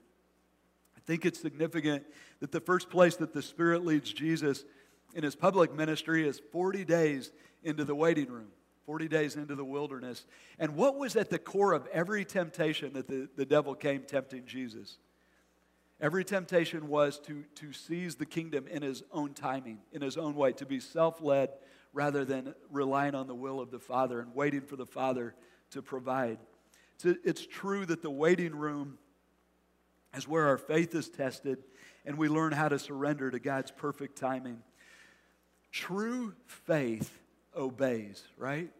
I 0.98 1.00
think 1.06 1.24
it's 1.24 1.40
significant 1.40 2.04
that 2.40 2.52
the 2.52 2.60
first 2.60 2.90
place 2.90 3.16
that 3.16 3.32
the 3.32 3.40
Spirit 3.40 3.86
leads 3.86 4.12
Jesus 4.12 4.66
in 5.14 5.24
his 5.24 5.34
public 5.34 5.74
ministry 5.74 6.28
is 6.28 6.42
40 6.52 6.84
days 6.84 7.32
into 7.62 7.84
the 7.84 7.94
waiting 7.94 8.30
room, 8.30 8.48
40 8.86 9.08
days 9.08 9.36
into 9.36 9.54
the 9.54 9.64
wilderness. 9.64 10.24
And 10.58 10.76
what 10.76 10.96
was 10.96 11.16
at 11.16 11.28
the 11.28 11.38
core 11.38 11.72
of 11.72 11.86
every 11.88 12.24
temptation 12.24 12.92
that 12.94 13.08
the, 13.08 13.28
the 13.36 13.44
devil 13.44 13.74
came 13.74 14.02
tempting 14.02 14.46
Jesus? 14.46 14.98
Every 16.00 16.24
temptation 16.24 16.88
was 16.88 17.18
to, 17.20 17.44
to 17.56 17.72
seize 17.72 18.14
the 18.14 18.26
kingdom 18.26 18.66
in 18.68 18.82
his 18.82 19.02
own 19.12 19.34
timing, 19.34 19.78
in 19.92 20.02
his 20.02 20.16
own 20.16 20.34
way, 20.34 20.52
to 20.52 20.66
be 20.66 20.78
self 20.78 21.20
led 21.20 21.50
rather 21.92 22.24
than 22.24 22.54
relying 22.70 23.14
on 23.14 23.26
the 23.26 23.34
will 23.34 23.58
of 23.58 23.70
the 23.70 23.78
Father 23.78 24.20
and 24.20 24.34
waiting 24.34 24.60
for 24.60 24.76
the 24.76 24.86
Father 24.86 25.34
to 25.70 25.82
provide. 25.82 26.38
It's, 26.94 27.18
it's 27.24 27.46
true 27.46 27.86
that 27.86 28.02
the 28.02 28.10
waiting 28.10 28.54
room 28.54 28.98
is 30.14 30.28
where 30.28 30.46
our 30.46 30.58
faith 30.58 30.94
is 30.94 31.08
tested 31.08 31.58
and 32.04 32.18
we 32.18 32.28
learn 32.28 32.52
how 32.52 32.68
to 32.68 32.78
surrender 32.78 33.30
to 33.30 33.38
God's 33.38 33.70
perfect 33.70 34.16
timing. 34.16 34.58
True 35.72 36.34
faith 36.46 37.18
obeys, 37.56 38.22
right? 38.36 38.70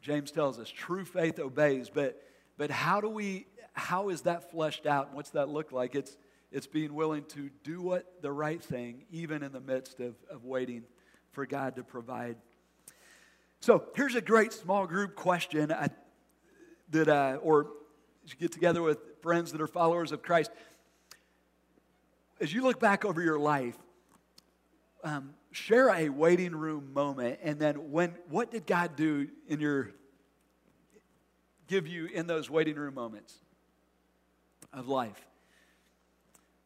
James 0.00 0.30
tells 0.30 0.58
us 0.58 0.68
true 0.68 1.04
faith 1.04 1.38
obeys, 1.38 1.90
but, 1.92 2.22
but 2.56 2.70
how 2.70 3.00
do 3.00 3.08
we, 3.08 3.46
how 3.72 4.08
is 4.08 4.22
that 4.22 4.50
fleshed 4.50 4.86
out? 4.86 5.14
What's 5.14 5.30
that 5.30 5.48
look 5.48 5.72
like? 5.72 5.94
It's, 5.94 6.16
it's 6.52 6.66
being 6.66 6.94
willing 6.94 7.24
to 7.24 7.50
do 7.64 7.82
what 7.82 8.22
the 8.22 8.32
right 8.32 8.62
thing, 8.62 9.04
even 9.10 9.42
in 9.42 9.52
the 9.52 9.60
midst 9.60 10.00
of, 10.00 10.14
of 10.30 10.44
waiting 10.44 10.84
for 11.32 11.44
God 11.44 11.76
to 11.76 11.82
provide. 11.82 12.36
So 13.60 13.84
here's 13.94 14.14
a 14.14 14.20
great 14.20 14.52
small 14.52 14.86
group 14.86 15.16
question 15.16 15.72
I, 15.72 15.90
that, 16.90 17.08
I, 17.08 17.34
or 17.34 17.68
you 18.26 18.34
get 18.38 18.52
together 18.52 18.82
with 18.82 18.98
friends 19.22 19.52
that 19.52 19.60
are 19.60 19.66
followers 19.66 20.12
of 20.12 20.22
Christ. 20.22 20.50
As 22.40 22.52
you 22.52 22.62
look 22.62 22.80
back 22.80 23.04
over 23.04 23.22
your 23.22 23.38
life, 23.38 23.76
um, 25.04 25.34
share 25.56 25.88
a 25.88 26.10
waiting 26.10 26.54
room 26.54 26.92
moment, 26.92 27.38
and 27.42 27.58
then 27.58 27.90
when 27.90 28.14
what 28.28 28.50
did 28.50 28.66
God 28.66 28.94
do 28.94 29.28
in 29.48 29.58
your 29.60 29.90
give 31.66 31.86
you 31.86 32.06
in 32.06 32.26
those 32.26 32.50
waiting 32.50 32.76
room 32.76 32.94
moments 32.94 33.34
of 34.72 34.86
life? 34.86 35.26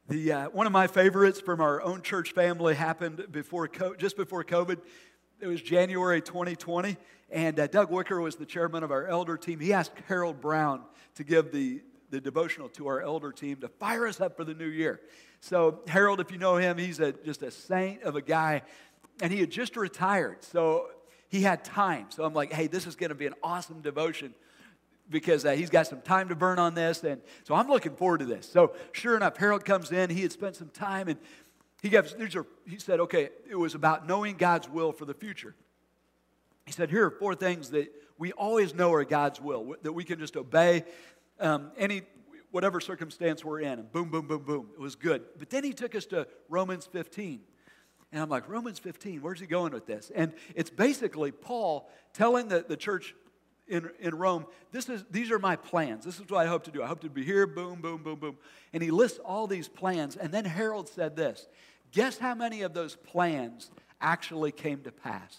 The, 0.09 0.33
uh, 0.33 0.49
one 0.51 0.67
of 0.67 0.73
my 0.73 0.89
favorites 0.89 1.41
from 1.41 1.61
our 1.61 1.81
own 1.81 2.03
church 2.03 2.33
family 2.33 2.75
happened 2.75 3.27
before 3.31 3.69
just 3.69 4.17
before 4.17 4.43
COVID. 4.43 4.81
It 5.39 5.47
was 5.47 5.63
January 5.63 6.21
2020, 6.21 6.97
and 7.31 7.61
uh, 7.61 7.69
Doug 7.69 7.91
Wicker 7.91 8.21
was 8.21 8.35
the 8.35 8.45
chairman 8.45 8.83
of 8.83 8.91
our 8.91 9.07
elder 9.07 9.37
team. 9.37 9.61
He 9.61 9.73
asked 9.73 9.93
Harold 10.09 10.41
Brown 10.41 10.83
to 11.15 11.23
give 11.23 11.53
the, 11.53 11.81
the 12.11 12.21
devotional 12.21 12.69
to 12.71 12.87
our 12.89 13.01
elder 13.01 13.33
team 13.33 13.57
to 13.59 13.69
fire 13.69 14.07
us 14.07 14.21
up 14.21 14.37
for 14.37 14.45
the 14.45 14.55
new 14.55 14.67
year. 14.67 15.01
So, 15.41 15.81
Harold, 15.89 16.21
if 16.21 16.31
you 16.31 16.39
know 16.39 16.57
him, 16.57 16.77
he's 16.77 17.01
a, 17.01 17.13
just 17.13 17.43
a 17.43 17.51
saint 17.51 18.03
of 18.03 18.17
a 18.17 18.23
guy, 18.23 18.63
and 19.23 19.33
he 19.33 19.41
had 19.41 19.51
just 19.51 19.77
retired. 19.77 20.45
So, 20.45 20.89
he 21.29 21.43
had 21.43 21.65
time. 21.65 22.07
So, 22.11 22.25
I'm 22.25 22.35
like, 22.35 22.53
hey, 22.53 22.67
this 22.67 22.87
is 22.87 22.97
going 22.97 23.11
to 23.11 23.15
be 23.15 23.27
an 23.27 23.35
awesome 23.43 23.81
devotion 23.81 24.35
because 25.11 25.45
uh, 25.45 25.53
he's 25.53 25.71
got 25.71 25.87
some 25.87 26.01
time 26.01 26.29
to 26.29 26.35
burn 26.35 26.59
on 26.59 26.75
this. 26.75 27.03
And 27.03 27.21
so 27.45 27.55
I'm 27.55 27.69
looking 27.69 27.95
forward 27.97 28.19
to 28.19 28.25
this. 28.25 28.51
So 28.51 28.73
sure 28.93 29.17
enough, 29.17 29.37
Harold 29.37 29.65
comes 29.65 29.91
in. 29.91 30.09
He 30.09 30.23
had 30.23 30.33
spent 30.33 30.57
some 30.57 30.69
time 30.69 31.09
and 31.09 31.19
he, 31.83 31.89
gives, 31.89 32.15
are, 32.15 32.47
he 32.67 32.79
said, 32.79 33.01
okay, 33.01 33.31
it 33.49 33.57
was 33.57 33.75
about 33.75 34.07
knowing 34.07 34.37
God's 34.37 34.69
will 34.69 34.93
for 34.93 35.05
the 35.05 35.15
future. 35.15 35.55
He 36.65 36.73
said, 36.73 36.91
here 36.91 37.07
are 37.07 37.11
four 37.11 37.35
things 37.35 37.71
that 37.71 37.93
we 38.19 38.33
always 38.33 38.75
know 38.75 38.93
are 38.93 39.05
God's 39.05 39.41
will, 39.41 39.75
that 39.83 39.93
we 39.93 40.05
can 40.05 40.19
just 40.19 40.37
obey 40.37 40.85
um, 41.41 41.73
any, 41.77 42.03
whatever 42.51 42.81
circumstance 42.81 43.45
we're 43.45 43.61
in. 43.61 43.79
And 43.79 43.93
boom, 43.93 44.11
boom, 44.11 44.27
boom, 44.27 44.43
boom. 44.43 44.69
It 44.75 44.81
was 44.81 44.95
good. 44.95 45.23
But 45.39 45.51
then 45.51 45.65
he 45.65 45.73
took 45.73 45.95
us 45.95 46.07
to 46.07 46.27
Romans 46.49 46.87
15. 46.87 47.41
And 48.13 48.23
I'm 48.23 48.29
like, 48.29 48.49
Romans 48.49 48.79
15, 48.79 49.23
where's 49.23 49.41
he 49.41 49.47
going 49.47 49.73
with 49.73 49.87
this? 49.87 50.11
And 50.15 50.33
it's 50.55 50.71
basically 50.71 51.31
Paul 51.31 51.89
telling 52.13 52.49
the, 52.49 52.65
the 52.67 52.77
church 52.77 53.15
in, 53.69 53.89
in 54.01 54.17
Rome, 54.17 54.47
this 54.73 54.89
is, 54.89 55.05
these 55.11 55.31
are 55.31 55.39
my 55.39 55.55
plans. 55.55 56.05
This 56.05 56.19
is 56.19 56.29
what 56.29 56.45
I 56.45 56.49
hope 56.49 56.65
to 56.65 56.73
do. 56.73 56.83
I 56.83 56.87
hope 56.87 57.01
to 57.03 57.09
be 57.09 57.25
here, 57.25 57.47
boom, 57.47 57.81
boom, 57.81 58.03
boom, 58.03 58.19
boom. 58.19 58.37
And 58.73 58.83
he 58.83 58.91
lists 58.91 59.21
all 59.25 59.47
these 59.47 59.69
plans. 59.69 60.17
And 60.17 60.35
then 60.35 60.45
Harold 60.45 60.89
said 60.89 61.15
this 61.15 61.47
Guess 61.93 62.19
how 62.19 62.35
many 62.35 62.63
of 62.63 62.75
those 62.75 62.97
plans 62.97 63.71
actually 64.01 64.51
came 64.51 64.83
to 64.83 64.91
pass 64.91 65.39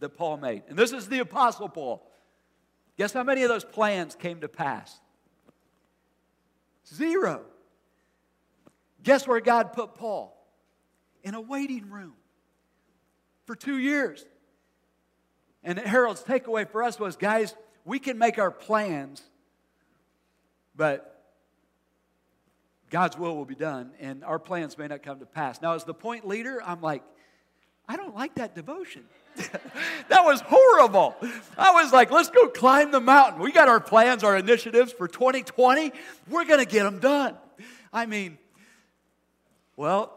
that 0.00 0.16
Paul 0.16 0.38
made? 0.38 0.62
And 0.68 0.78
this 0.78 0.92
is 0.92 1.08
the 1.08 1.18
Apostle 1.18 1.68
Paul. 1.68 2.10
Guess 2.96 3.12
how 3.12 3.22
many 3.22 3.42
of 3.42 3.48
those 3.48 3.64
plans 3.64 4.14
came 4.14 4.40
to 4.40 4.48
pass? 4.48 5.00
Zero. 6.86 7.42
Guess 9.02 9.26
where 9.26 9.40
God 9.40 9.72
put 9.72 9.94
Paul? 9.94 10.30
In 11.22 11.34
a 11.34 11.40
waiting 11.40 11.90
room 11.90 12.14
for 13.46 13.56
two 13.56 13.78
years. 13.78 14.24
And 15.62 15.78
Harold's 15.78 16.22
takeaway 16.22 16.68
for 16.68 16.82
us 16.82 17.00
was 17.00 17.16
guys, 17.16 17.54
we 17.84 17.98
can 17.98 18.18
make 18.18 18.38
our 18.38 18.50
plans, 18.50 19.22
but 20.76 21.22
God's 22.90 23.18
will 23.18 23.36
will 23.36 23.44
be 23.44 23.54
done, 23.54 23.92
and 23.98 24.22
our 24.24 24.38
plans 24.38 24.78
may 24.78 24.86
not 24.86 25.02
come 25.02 25.18
to 25.20 25.26
pass. 25.26 25.60
Now, 25.60 25.74
as 25.74 25.84
the 25.84 25.94
point 25.94 26.28
leader, 26.28 26.62
I'm 26.62 26.80
like, 26.80 27.02
I 27.88 27.96
don't 27.96 28.14
like 28.14 28.36
that 28.36 28.54
devotion. 28.54 29.04
that 30.08 30.24
was 30.24 30.40
horrible. 30.40 31.16
I 31.58 31.72
was 31.72 31.92
like, 31.92 32.10
let's 32.10 32.30
go 32.30 32.48
climb 32.48 32.90
the 32.90 33.00
mountain. 33.00 33.40
We 33.42 33.52
got 33.52 33.68
our 33.68 33.80
plans, 33.80 34.22
our 34.24 34.36
initiatives 34.36 34.92
for 34.92 35.08
2020. 35.08 35.92
We're 36.28 36.44
going 36.44 36.60
to 36.60 36.66
get 36.66 36.84
them 36.84 37.00
done. 37.00 37.36
I 37.92 38.06
mean, 38.06 38.38
well, 39.76 40.16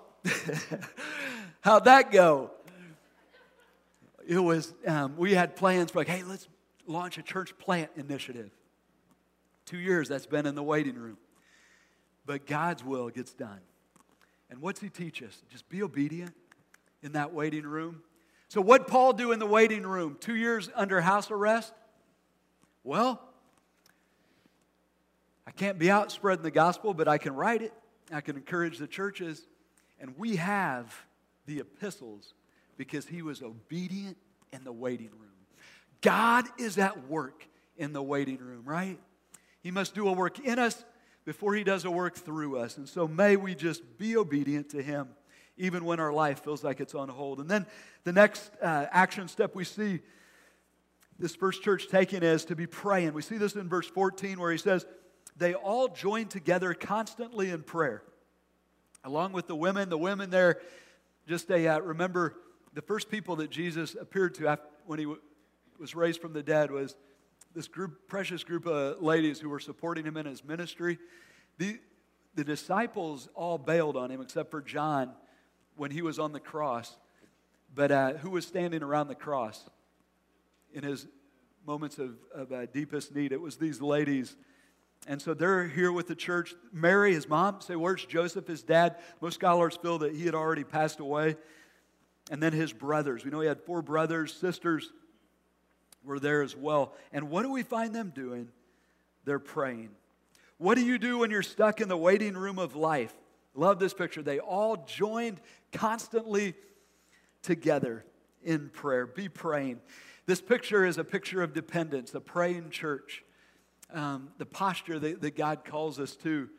how'd 1.62 1.86
that 1.86 2.12
go? 2.12 2.52
it 4.28 4.40
was, 4.40 4.74
um, 4.86 5.16
we 5.18 5.34
had 5.34 5.56
plans 5.56 5.92
for 5.92 6.00
like, 6.00 6.10
hey, 6.10 6.22
let's 6.24 6.48
launch 6.86 7.18
a 7.18 7.22
church 7.22 7.58
plant 7.58 7.90
initiative. 7.96 8.52
Two 9.66 9.78
years 9.78 10.10
that's 10.10 10.26
been 10.26 10.46
in 10.46 10.54
the 10.54 10.64
waiting 10.64 10.96
room. 10.96 11.18
But 12.26 12.46
God's 12.46 12.84
will 12.84 13.10
gets 13.10 13.34
done. 13.34 13.60
And 14.50 14.62
what's 14.62 14.82
he 14.82 14.90
teach 14.90 15.24
us? 15.24 15.42
Just 15.50 15.70
be 15.70 15.82
obedient 15.82 16.34
in 17.02 17.14
that 17.14 17.34
waiting 17.34 17.64
room. 17.66 18.02
So, 18.50 18.62
what 18.62 18.88
Paul 18.88 19.14
do 19.14 19.32
in 19.32 19.40
the 19.40 19.46
waiting 19.46 19.84
room? 19.84 20.18
Two 20.20 20.36
years 20.36 20.70
under 20.76 21.02
house 21.02 21.32
arrest? 21.32 21.74
Well, 22.84 23.22
I 25.46 25.52
can't 25.52 25.78
be 25.78 25.92
out 25.92 26.12
spreading 26.12 26.44
the 26.44 26.52
gospel, 26.52 26.94
but 26.94 27.08
I 27.08 27.18
can 27.18 27.36
write 27.36 27.62
it. 27.62 27.74
I 28.12 28.22
can 28.22 28.38
encourage 28.38 28.78
the 28.78 28.88
churches. 28.88 29.46
And 30.00 30.18
we 30.18 30.38
have 30.38 30.96
the 31.46 31.60
epistles 31.60 32.34
because 32.78 33.08
he 33.08 33.22
was 33.22 33.42
obedient 33.42 34.18
in 34.54 34.64
the 34.64 34.72
waiting 34.72 35.10
room. 35.10 35.32
God 36.02 36.46
is 36.58 36.78
at 36.78 37.10
work 37.10 37.48
in 37.76 37.92
the 37.92 38.04
waiting 38.04 38.38
room, 38.38 38.64
right? 38.66 39.00
He 39.62 39.72
must 39.72 39.94
do 39.94 40.08
a 40.08 40.12
work 40.12 40.40
in 40.40 40.60
us 40.60 40.86
before 41.26 41.56
he 41.56 41.64
does 41.64 41.84
a 41.84 41.92
work 41.92 42.16
through 42.16 42.58
us. 42.58 42.78
And 42.78 42.88
so 42.88 43.08
may 43.08 43.36
we 43.36 43.56
just 43.56 43.98
be 43.98 44.16
obedient 44.16 44.70
to 44.70 44.82
him 44.82 45.10
even 45.58 45.86
when 45.86 46.00
our 46.00 46.14
life 46.14 46.44
feels 46.44 46.64
like 46.64 46.80
it's 46.80 46.96
on 46.96 47.10
hold. 47.10 47.40
And 47.40 47.50
then 47.50 47.66
the 48.04 48.14
next 48.14 48.52
uh, 48.62 48.86
action 48.92 49.28
step 49.28 49.56
we 49.56 49.64
see 49.64 50.00
this 51.20 51.36
first 51.36 51.64
church 51.64 51.88
taking 51.90 52.24
is 52.24 52.46
to 52.46 52.56
be 52.56 52.68
praying. 52.68 53.14
We 53.14 53.22
see 53.22 53.38
this 53.38 53.56
in 53.56 53.68
verse 53.68 53.88
14 53.88 54.40
where 54.40 54.52
he 54.52 54.58
says, 54.58 54.86
They 55.36 55.54
all 55.54 55.88
joined 55.88 56.30
together 56.30 56.74
constantly 56.74 57.50
in 57.50 57.64
prayer. 57.64 58.04
Along 59.04 59.32
with 59.32 59.48
the 59.48 59.56
women, 59.56 59.90
the 59.90 59.98
women 59.98 60.30
there, 60.30 60.60
just 61.28 61.50
a, 61.50 61.68
uh, 61.68 61.80
remember 61.80 62.36
the 62.74 62.82
first 62.82 63.10
people 63.10 63.38
that 63.38 63.50
Jesus 63.50 63.96
appeared 64.00 64.36
to 64.36 64.48
after, 64.48 64.68
when 64.86 65.00
he 65.00 65.06
w- 65.06 65.22
was 65.80 65.96
raised 65.96 66.22
from 66.22 66.34
the 66.34 66.44
dead 66.44 66.70
was 66.72 66.96
this 67.56 67.68
group, 67.68 68.08
precious 68.08 68.44
group 68.44 68.68
of 68.68 69.02
ladies 69.02 69.40
who 69.40 69.50
were 69.50 69.60
supporting 69.60 70.06
him 70.06 70.18
in 70.18 70.26
his 70.26 70.44
ministry. 70.44 71.00
The, 71.58 71.80
the 72.36 72.44
disciples 72.44 73.30
all 73.34 73.58
bailed 73.58 73.98
on 73.98 74.12
him 74.12 74.22
except 74.22 74.52
for 74.52 74.62
John 74.62 75.14
when 75.78 75.92
he 75.92 76.02
was 76.02 76.20
on 76.20 76.34
the 76.34 76.40
cross. 76.40 76.98
But 77.74 77.92
uh, 77.92 78.14
who 78.14 78.32
was 78.32 78.46
standing 78.46 78.84
around 78.84 79.08
the 79.08 79.16
cross 79.16 79.70
in 80.74 80.84
his 80.84 81.08
moments 81.66 82.00
of, 82.00 82.16
of 82.34 82.52
uh, 82.52 82.66
deepest 82.66 83.16
need? 83.16 83.32
It 83.32 83.40
was 83.40 83.58
these 83.58 83.82
ladies. 83.82 84.36
And 85.08 85.22
so 85.22 85.34
they're 85.34 85.68
here 85.68 85.92
with 85.92 86.08
the 86.08 86.16
church. 86.16 86.56
Mary, 86.74 87.14
his 87.14 87.30
mom, 87.30 87.62
say, 87.62 87.76
Where's 87.76 88.04
Joseph, 88.06 88.48
his 88.48 88.64
dad? 88.64 88.98
Most 89.22 89.36
scholars 89.36 89.78
feel 89.78 90.00
that 90.00 90.16
he 90.16 90.26
had 90.26 90.36
already 90.36 90.64
passed 90.64 91.00
away. 91.00 91.38
And 92.30 92.42
then 92.42 92.52
his 92.52 92.74
brothers. 92.74 93.24
We 93.24 93.32
know 93.32 93.40
he 93.40 93.48
had 93.48 93.62
four 93.62 93.82
brothers, 93.82 94.34
sisters 94.34 94.92
were 96.04 96.20
there 96.20 96.42
as 96.42 96.56
well. 96.56 96.94
And 97.12 97.30
what 97.30 97.44
do 97.44 97.52
we 97.52 97.64
find 97.64 97.94
them 97.94 98.12
doing? 98.14 98.50
They're 99.24 99.40
praying. 99.40 99.90
What 100.58 100.76
do 100.76 100.84
you 100.84 100.98
do 100.98 101.20
when 101.20 101.32
you're 101.32 101.44
stuck 101.44 101.82
in 101.82 101.90
the 101.90 101.98
waiting 101.98 102.34
room 102.34 102.58
of 102.58 102.76
life? 102.76 103.14
Love 103.58 103.80
this 103.80 103.94
picture. 103.94 104.22
They 104.22 104.40
all 104.40 104.86
joined 104.86 105.42
constantly 105.74 106.54
together 107.42 108.06
in 108.44 108.70
prayer. 108.70 109.08
Be 109.08 109.28
praying. 109.28 109.80
This 110.28 110.40
picture 110.40 110.86
is 110.86 110.98
a 110.98 111.04
picture 111.04 111.42
of 111.42 111.54
dependence, 111.54 112.14
a 112.14 112.22
praying 112.22 112.70
church, 112.70 113.24
um, 113.92 114.30
the 114.38 114.46
posture 114.46 115.00
that, 115.00 115.22
that 115.22 115.36
God 115.36 115.66
calls 115.66 116.00
us 116.00 116.16
to. 116.18 116.50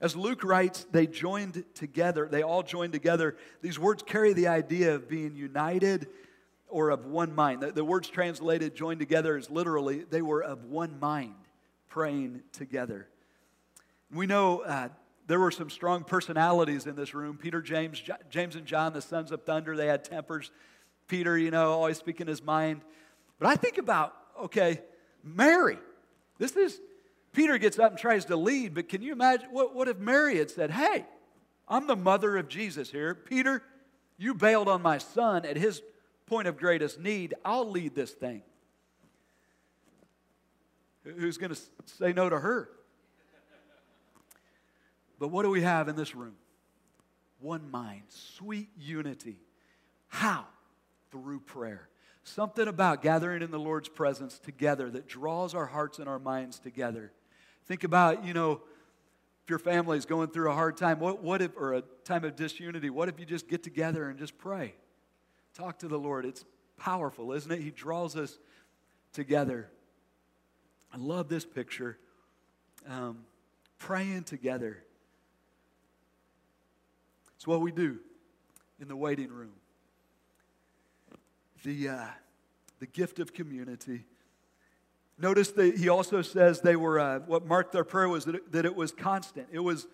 As 0.00 0.14
Luke 0.14 0.44
writes, 0.44 0.86
they 0.92 1.06
joined 1.06 1.64
together. 1.74 2.28
They 2.30 2.42
all 2.42 2.62
joined 2.62 2.92
together. 2.92 3.36
These 3.60 3.78
words 3.78 4.02
carry 4.02 4.32
the 4.32 4.46
idea 4.46 4.94
of 4.94 5.08
being 5.08 5.34
united 5.34 6.06
or 6.68 6.90
of 6.90 7.06
one 7.06 7.34
mind. 7.34 7.62
The, 7.62 7.72
the 7.72 7.84
words 7.84 8.08
translated 8.08 8.76
joined 8.76 9.00
together 9.00 9.36
is 9.36 9.50
literally 9.50 10.04
they 10.04 10.22
were 10.22 10.44
of 10.44 10.64
one 10.66 11.00
mind, 11.00 11.34
praying 11.88 12.42
together. 12.52 13.08
We 14.12 14.26
know 14.26 14.60
uh, 14.60 14.90
there 15.26 15.40
were 15.40 15.50
some 15.50 15.70
strong 15.70 16.04
personalities 16.04 16.86
in 16.86 16.94
this 16.94 17.14
room. 17.14 17.36
Peter, 17.36 17.60
James, 17.60 18.00
J- 18.00 18.14
James 18.30 18.54
and 18.54 18.66
John, 18.66 18.92
the 18.92 19.02
sons 19.02 19.32
of 19.32 19.42
thunder, 19.42 19.76
they 19.76 19.86
had 19.86 20.04
tempers. 20.04 20.50
Peter, 21.08 21.36
you 21.36 21.50
know, 21.50 21.72
always 21.72 21.98
speaking 21.98 22.26
his 22.26 22.42
mind. 22.42 22.82
But 23.38 23.48
I 23.48 23.56
think 23.56 23.78
about, 23.78 24.14
okay, 24.44 24.80
Mary. 25.22 25.78
This 26.38 26.56
is, 26.56 26.80
Peter 27.32 27.58
gets 27.58 27.78
up 27.78 27.92
and 27.92 27.98
tries 27.98 28.26
to 28.26 28.36
lead, 28.36 28.74
but 28.74 28.88
can 28.88 29.02
you 29.02 29.12
imagine, 29.12 29.48
what, 29.50 29.74
what 29.74 29.88
if 29.88 29.98
Mary 29.98 30.38
had 30.38 30.50
said, 30.50 30.70
hey, 30.70 31.04
I'm 31.68 31.86
the 31.86 31.96
mother 31.96 32.36
of 32.36 32.48
Jesus 32.48 32.90
here. 32.90 33.14
Peter, 33.14 33.62
you 34.18 34.34
bailed 34.34 34.68
on 34.68 34.82
my 34.82 34.98
son 34.98 35.44
at 35.44 35.56
his 35.56 35.82
point 36.26 36.48
of 36.48 36.56
greatest 36.56 37.00
need, 37.00 37.34
I'll 37.44 37.68
lead 37.68 37.94
this 37.94 38.12
thing. 38.12 38.42
Who's 41.04 41.38
going 41.38 41.54
to 41.54 41.60
say 41.84 42.12
no 42.12 42.28
to 42.28 42.38
her? 42.38 42.68
But 45.18 45.28
what 45.28 45.42
do 45.42 45.50
we 45.50 45.62
have 45.62 45.88
in 45.88 45.96
this 45.96 46.14
room? 46.14 46.34
One 47.40 47.70
mind, 47.70 48.02
sweet 48.08 48.68
unity. 48.78 49.36
How? 50.08 50.46
Through 51.10 51.40
prayer. 51.40 51.88
Something 52.24 52.66
about 52.66 53.02
gathering 53.02 53.42
in 53.42 53.50
the 53.50 53.58
Lord's 53.58 53.88
presence 53.88 54.38
together 54.38 54.90
that 54.90 55.06
draws 55.06 55.54
our 55.54 55.66
hearts 55.66 55.98
and 55.98 56.08
our 56.08 56.18
minds 56.18 56.58
together. 56.58 57.12
Think 57.66 57.84
about, 57.84 58.24
you 58.24 58.34
know, 58.34 58.62
if 59.44 59.50
your 59.50 59.58
family 59.58 59.96
is 59.96 60.06
going 60.06 60.28
through 60.28 60.50
a 60.50 60.54
hard 60.54 60.76
time, 60.76 60.98
what, 60.98 61.22
what 61.22 61.40
if, 61.40 61.52
or 61.56 61.74
a 61.74 61.82
time 62.04 62.24
of 62.24 62.34
disunity, 62.34 62.90
what 62.90 63.08
if 63.08 63.20
you 63.20 63.26
just 63.26 63.48
get 63.48 63.62
together 63.62 64.08
and 64.08 64.18
just 64.18 64.36
pray? 64.38 64.74
Talk 65.54 65.78
to 65.78 65.88
the 65.88 65.98
Lord. 65.98 66.24
It's 66.24 66.44
powerful, 66.76 67.32
isn't 67.32 67.50
it? 67.50 67.60
He 67.60 67.70
draws 67.70 68.16
us 68.16 68.38
together. 69.12 69.68
I 70.92 70.96
love 70.96 71.28
this 71.28 71.44
picture. 71.44 71.96
Um, 72.88 73.18
praying 73.78 74.24
together. 74.24 74.82
It's 77.36 77.46
what 77.46 77.60
we 77.60 77.72
do 77.72 77.98
in 78.80 78.88
the 78.88 78.96
waiting 78.96 79.28
room. 79.28 79.52
The, 81.64 81.88
uh, 81.88 82.04
the 82.78 82.86
gift 82.86 83.18
of 83.18 83.32
community. 83.32 84.04
Notice 85.18 85.50
that 85.52 85.76
he 85.76 85.88
also 85.88 86.22
says 86.22 86.60
they 86.60 86.76
were, 86.76 86.98
uh, 86.98 87.18
what 87.20 87.46
marked 87.46 87.72
their 87.72 87.84
prayer 87.84 88.08
was 88.08 88.26
that 88.26 88.34
it, 88.34 88.52
that 88.52 88.64
it 88.64 88.76
was 88.76 88.92
constant. 88.92 89.48
It 89.50 89.60
was, 89.60 89.86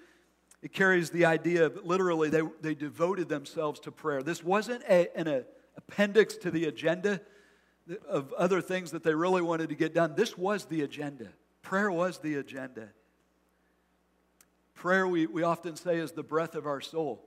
it 0.63 0.73
carries 0.73 1.11
the 1.11 1.25
idea 1.25 1.67
of 1.67 1.85
literally 1.85 2.29
they, 2.29 2.43
they 2.61 2.75
devoted 2.75 3.29
themselves 3.29 3.79
to 3.81 3.93
prayer. 3.93 4.23
This 4.23 4.43
wasn't 4.43 4.83
a, 4.89 5.17
an 5.17 5.29
a 5.29 5.45
appendix 5.77 6.37
to 6.37 6.51
the 6.51 6.67
agenda 6.67 7.21
of 8.09 8.33
other 8.35 8.61
things 8.61 8.91
that 8.91 9.03
they 9.03 9.15
really 9.15 9.43
wanted 9.43 9.69
to 9.69 9.75
get 9.75 9.95
done. 9.95 10.15
This 10.15 10.37
was 10.37 10.67
the 10.67 10.83
agenda. 10.83 11.29
Prayer 11.63 11.91
was 11.91 12.19
the 12.19 12.37
agenda. 12.37 12.89
Prayer, 14.75 15.07
we, 15.07 15.27
we 15.27 15.43
often 15.43 15.77
say, 15.77 15.97
is 15.97 16.13
the 16.13 16.23
breath 16.23 16.55
of 16.55 16.67
our 16.67 16.81
soul. 16.81 17.25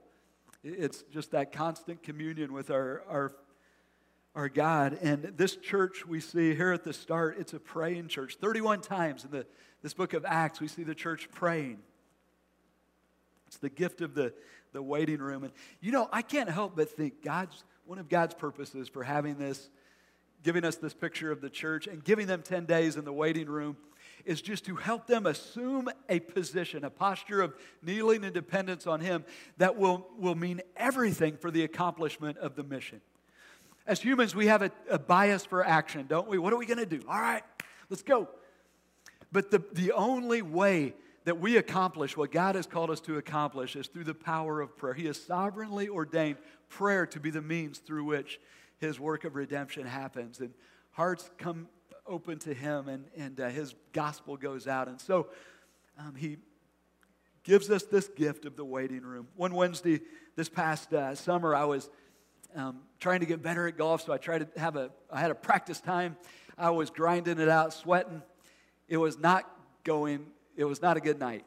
It's 0.66 1.04
just 1.12 1.30
that 1.30 1.52
constant 1.52 2.02
communion 2.02 2.52
with 2.52 2.70
our, 2.70 3.04
our, 3.08 3.32
our 4.34 4.48
God. 4.48 4.98
And 5.00 5.22
this 5.36 5.54
church 5.54 6.04
we 6.04 6.18
see 6.18 6.56
here 6.56 6.72
at 6.72 6.82
the 6.82 6.92
start, 6.92 7.36
it's 7.38 7.54
a 7.54 7.60
praying 7.60 8.08
church. 8.08 8.36
31 8.40 8.80
times 8.80 9.24
in 9.24 9.30
the, 9.30 9.46
this 9.82 9.94
book 9.94 10.12
of 10.12 10.24
Acts, 10.24 10.60
we 10.60 10.66
see 10.66 10.82
the 10.82 10.94
church 10.94 11.28
praying. 11.30 11.78
It's 13.46 13.58
the 13.58 13.70
gift 13.70 14.00
of 14.00 14.14
the, 14.14 14.34
the 14.72 14.82
waiting 14.82 15.20
room. 15.20 15.44
And 15.44 15.52
you 15.80 15.92
know, 15.92 16.08
I 16.12 16.22
can't 16.22 16.50
help 16.50 16.74
but 16.74 16.90
think 16.90 17.22
God's 17.22 17.62
one 17.84 18.00
of 18.00 18.08
God's 18.08 18.34
purposes 18.34 18.88
for 18.88 19.04
having 19.04 19.38
this, 19.38 19.70
giving 20.42 20.64
us 20.64 20.74
this 20.74 20.92
picture 20.92 21.30
of 21.30 21.40
the 21.40 21.48
church 21.48 21.86
and 21.86 22.02
giving 22.02 22.26
them 22.26 22.42
10 22.42 22.64
days 22.64 22.96
in 22.96 23.04
the 23.04 23.12
waiting 23.12 23.46
room 23.46 23.76
is 24.24 24.42
just 24.42 24.64
to 24.66 24.76
help 24.76 25.06
them 25.06 25.26
assume 25.26 25.88
a 26.08 26.20
position, 26.20 26.84
a 26.84 26.90
posture 26.90 27.42
of 27.42 27.54
kneeling 27.82 28.24
and 28.24 28.34
dependence 28.34 28.86
on 28.86 29.00
Him 29.00 29.24
that 29.58 29.76
will, 29.76 30.06
will 30.18 30.34
mean 30.34 30.60
everything 30.76 31.36
for 31.36 31.50
the 31.50 31.62
accomplishment 31.62 32.38
of 32.38 32.56
the 32.56 32.62
mission. 32.62 33.00
As 33.86 34.00
humans, 34.00 34.34
we 34.34 34.46
have 34.46 34.62
a, 34.62 34.72
a 34.90 34.98
bias 34.98 35.44
for 35.44 35.64
action, 35.64 36.06
don't 36.08 36.28
we? 36.28 36.38
What 36.38 36.52
are 36.52 36.56
we 36.56 36.66
going 36.66 36.78
to 36.78 36.86
do? 36.86 37.02
All 37.08 37.20
right, 37.20 37.42
let's 37.88 38.02
go. 38.02 38.28
But 39.30 39.50
the, 39.50 39.62
the 39.72 39.92
only 39.92 40.42
way 40.42 40.94
that 41.24 41.38
we 41.40 41.56
accomplish 41.56 42.16
what 42.16 42.30
God 42.32 42.54
has 42.54 42.66
called 42.66 42.90
us 42.90 43.00
to 43.00 43.18
accomplish 43.18 43.76
is 43.76 43.88
through 43.88 44.04
the 44.04 44.14
power 44.14 44.60
of 44.60 44.76
prayer. 44.76 44.94
He 44.94 45.06
has 45.06 45.20
sovereignly 45.20 45.88
ordained 45.88 46.38
prayer 46.68 47.06
to 47.06 47.20
be 47.20 47.30
the 47.30 47.42
means 47.42 47.78
through 47.78 48.04
which 48.04 48.40
His 48.78 48.98
work 48.98 49.24
of 49.24 49.34
redemption 49.34 49.86
happens. 49.86 50.40
And 50.40 50.54
hearts 50.92 51.30
come 51.36 51.68
open 52.08 52.38
to 52.40 52.54
Him, 52.54 52.88
and, 52.88 53.04
and 53.16 53.40
uh, 53.40 53.48
His 53.48 53.74
gospel 53.92 54.36
goes 54.36 54.66
out. 54.66 54.88
And 54.88 55.00
so 55.00 55.28
um, 55.98 56.14
He 56.14 56.38
gives 57.44 57.70
us 57.70 57.84
this 57.84 58.08
gift 58.08 58.44
of 58.44 58.56
the 58.56 58.64
waiting 58.64 59.02
room. 59.02 59.28
One 59.36 59.54
Wednesday 59.54 60.00
this 60.34 60.48
past 60.48 60.92
uh, 60.92 61.14
summer, 61.14 61.54
I 61.54 61.64
was 61.64 61.88
um, 62.54 62.80
trying 63.00 63.20
to 63.20 63.26
get 63.26 63.42
better 63.42 63.68
at 63.68 63.76
golf, 63.76 64.02
so 64.02 64.12
I 64.12 64.18
tried 64.18 64.54
to 64.54 64.60
have 64.60 64.76
a, 64.76 64.90
I 65.10 65.20
had 65.20 65.30
a 65.30 65.34
practice 65.34 65.80
time. 65.80 66.16
I 66.58 66.70
was 66.70 66.90
grinding 66.90 67.38
it 67.38 67.48
out, 67.48 67.72
sweating. 67.74 68.22
It 68.88 68.96
was 68.96 69.18
not 69.18 69.50
going 69.84 70.26
it 70.56 70.64
was 70.64 70.80
not 70.80 70.96
a 70.96 71.00
good 71.00 71.20
night. 71.20 71.44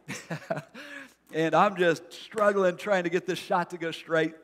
and 1.33 1.55
I'm 1.55 1.75
just 1.75 2.13
struggling 2.13 2.77
trying 2.77 3.03
to 3.03 3.09
get 3.09 3.25
this 3.25 3.39
shot 3.39 3.71
to 3.71 3.77
go 3.77 3.91
straight. 3.91 4.35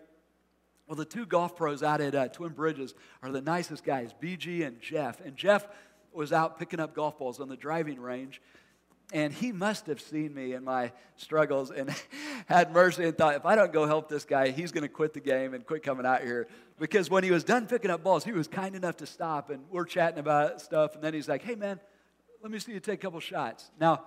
Well, 0.88 0.96
the 0.96 1.06
two 1.06 1.26
golf 1.26 1.56
pros 1.56 1.84
out 1.84 2.02
at 2.02 2.16
uh, 2.16 2.28
Twin 2.28 2.52
Bridges 2.52 2.94
are 3.22 3.32
the 3.32 3.42
nicest 3.42 3.84
guys, 3.84 4.14
BG 4.22 4.66
and 4.66 4.82
Jeff. 4.82 5.22
And 5.22 5.36
Jeff 5.36 5.68
was 6.16 6.34
out 6.34 6.58
picking 6.58 6.80
up 6.80 6.96
golf 6.96 7.18
balls 7.18 7.40
on 7.40 7.50
the 7.50 7.58
driving 7.58 8.00
range. 8.00 8.42
And 9.14 9.32
he 9.32 9.52
must 9.52 9.86
have 9.86 10.02
seen 10.02 10.34
me 10.34 10.54
in 10.54 10.64
my 10.64 10.92
struggles 11.16 11.70
and 11.70 11.94
had 12.48 12.72
mercy 12.72 13.04
and 13.04 13.16
thought, 13.16 13.36
if 13.36 13.46
I 13.46 13.56
don't 13.56 13.72
go 13.72 13.86
help 13.86 14.10
this 14.10 14.26
guy, 14.26 14.50
he's 14.50 14.72
going 14.72 14.82
to 14.82 14.90
quit 14.90 15.14
the 15.14 15.20
game 15.20 15.54
and 15.54 15.66
quit 15.66 15.84
coming 15.84 16.06
out 16.06 16.22
here. 16.22 16.48
Because 16.80 17.10
when 17.10 17.24
he 17.24 17.30
was 17.30 17.44
done 17.44 17.68
picking 17.68 17.92
up 17.92 18.04
balls, 18.04 18.24
he 18.24 18.32
was 18.32 18.48
kind 18.48 18.76
enough 18.76 18.98
to 18.98 19.06
stop 19.06 19.52
and 19.52 19.64
we're 19.70 19.86
chatting 19.86 20.20
about 20.20 20.60
stuff. 20.60 20.96
And 20.96 21.04
then 21.04 21.14
he's 21.14 21.30
like, 21.30 21.44
hey, 21.44 21.56
man, 21.56 21.80
let 22.42 22.52
me 22.52 22.58
see 22.58 22.72
you 22.72 22.80
take 22.80 23.00
a 23.00 23.02
couple 23.02 23.20
shots. 23.20 23.70
Now, 23.80 24.04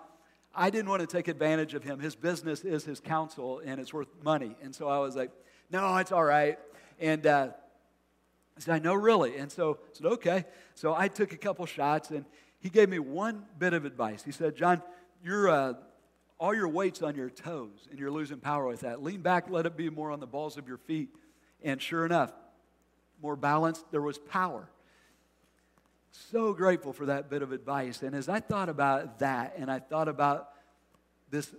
I 0.55 0.71
didn't 0.71 0.89
want 0.89 1.01
to 1.01 1.07
take 1.07 1.29
advantage 1.29 1.75
of 1.75 1.85
him. 1.85 2.01
His 2.01 2.17
business 2.17 2.65
is 2.65 2.85
his 2.85 2.99
counsel, 2.99 3.61
and 3.65 3.81
it's 3.81 3.93
worth 3.93 4.09
money. 4.25 4.57
And 4.63 4.75
so 4.75 4.89
I 4.89 4.99
was 4.99 5.15
like, 5.15 5.31
no, 5.71 5.97
it's 5.99 6.11
all 6.11 6.25
right. 6.25 6.59
And 6.99 7.25
uh, 7.27 7.49
I 8.59 8.61
said, 8.61 8.75
I 8.75 8.79
know, 8.81 8.95
really. 8.95 9.37
And 9.37 9.53
so 9.53 9.79
I 9.81 9.89
said, 9.93 10.07
okay. 10.07 10.45
So 10.75 10.93
I 10.93 11.07
took 11.07 11.33
a 11.33 11.37
couple 11.37 11.65
shots, 11.65 12.11
and 12.11 12.25
he 12.59 12.69
gave 12.69 12.89
me 12.89 12.99
one 12.99 13.45
bit 13.57 13.73
of 13.73 13.85
advice. 13.85 14.25
He 14.25 14.33
said, 14.33 14.57
John, 14.57 14.83
you're, 15.23 15.49
uh, 15.49 15.75
all 16.41 16.53
your 16.53 16.67
weight's 16.67 17.01
on 17.01 17.15
your 17.15 17.31
toes, 17.31 17.87
and 17.89 18.01
you're 18.01 18.11
losing 18.11 18.39
power 18.39 18.67
with 18.67 18.81
that. 18.81 19.01
Lean 19.01 19.21
back, 19.21 19.49
let 19.49 19.65
it 19.65 19.77
be 19.77 19.91
more 19.91 20.11
on 20.11 20.19
the 20.19 20.27
balls 20.27 20.57
of 20.57 20.67
your 20.67 20.77
feet. 20.77 21.11
And 21.63 21.81
sure 21.81 22.05
enough, 22.05 22.33
more 23.23 23.37
balanced, 23.37 23.85
there 23.93 24.03
was 24.03 24.19
power. 24.19 24.69
So 26.11 26.53
grateful 26.53 26.93
for 26.93 27.07
that 27.07 27.31
bit 27.31 27.43
of 27.43 27.53
advice. 27.53 28.03
And 28.03 28.15
as 28.15 28.29
I 28.29 28.41
thought 28.41 28.69
about 28.69 29.21
that, 29.21 29.55
and 29.57 29.71
I 29.71 29.79
thought 29.79 30.09
about 30.09 30.49
this 31.31 31.55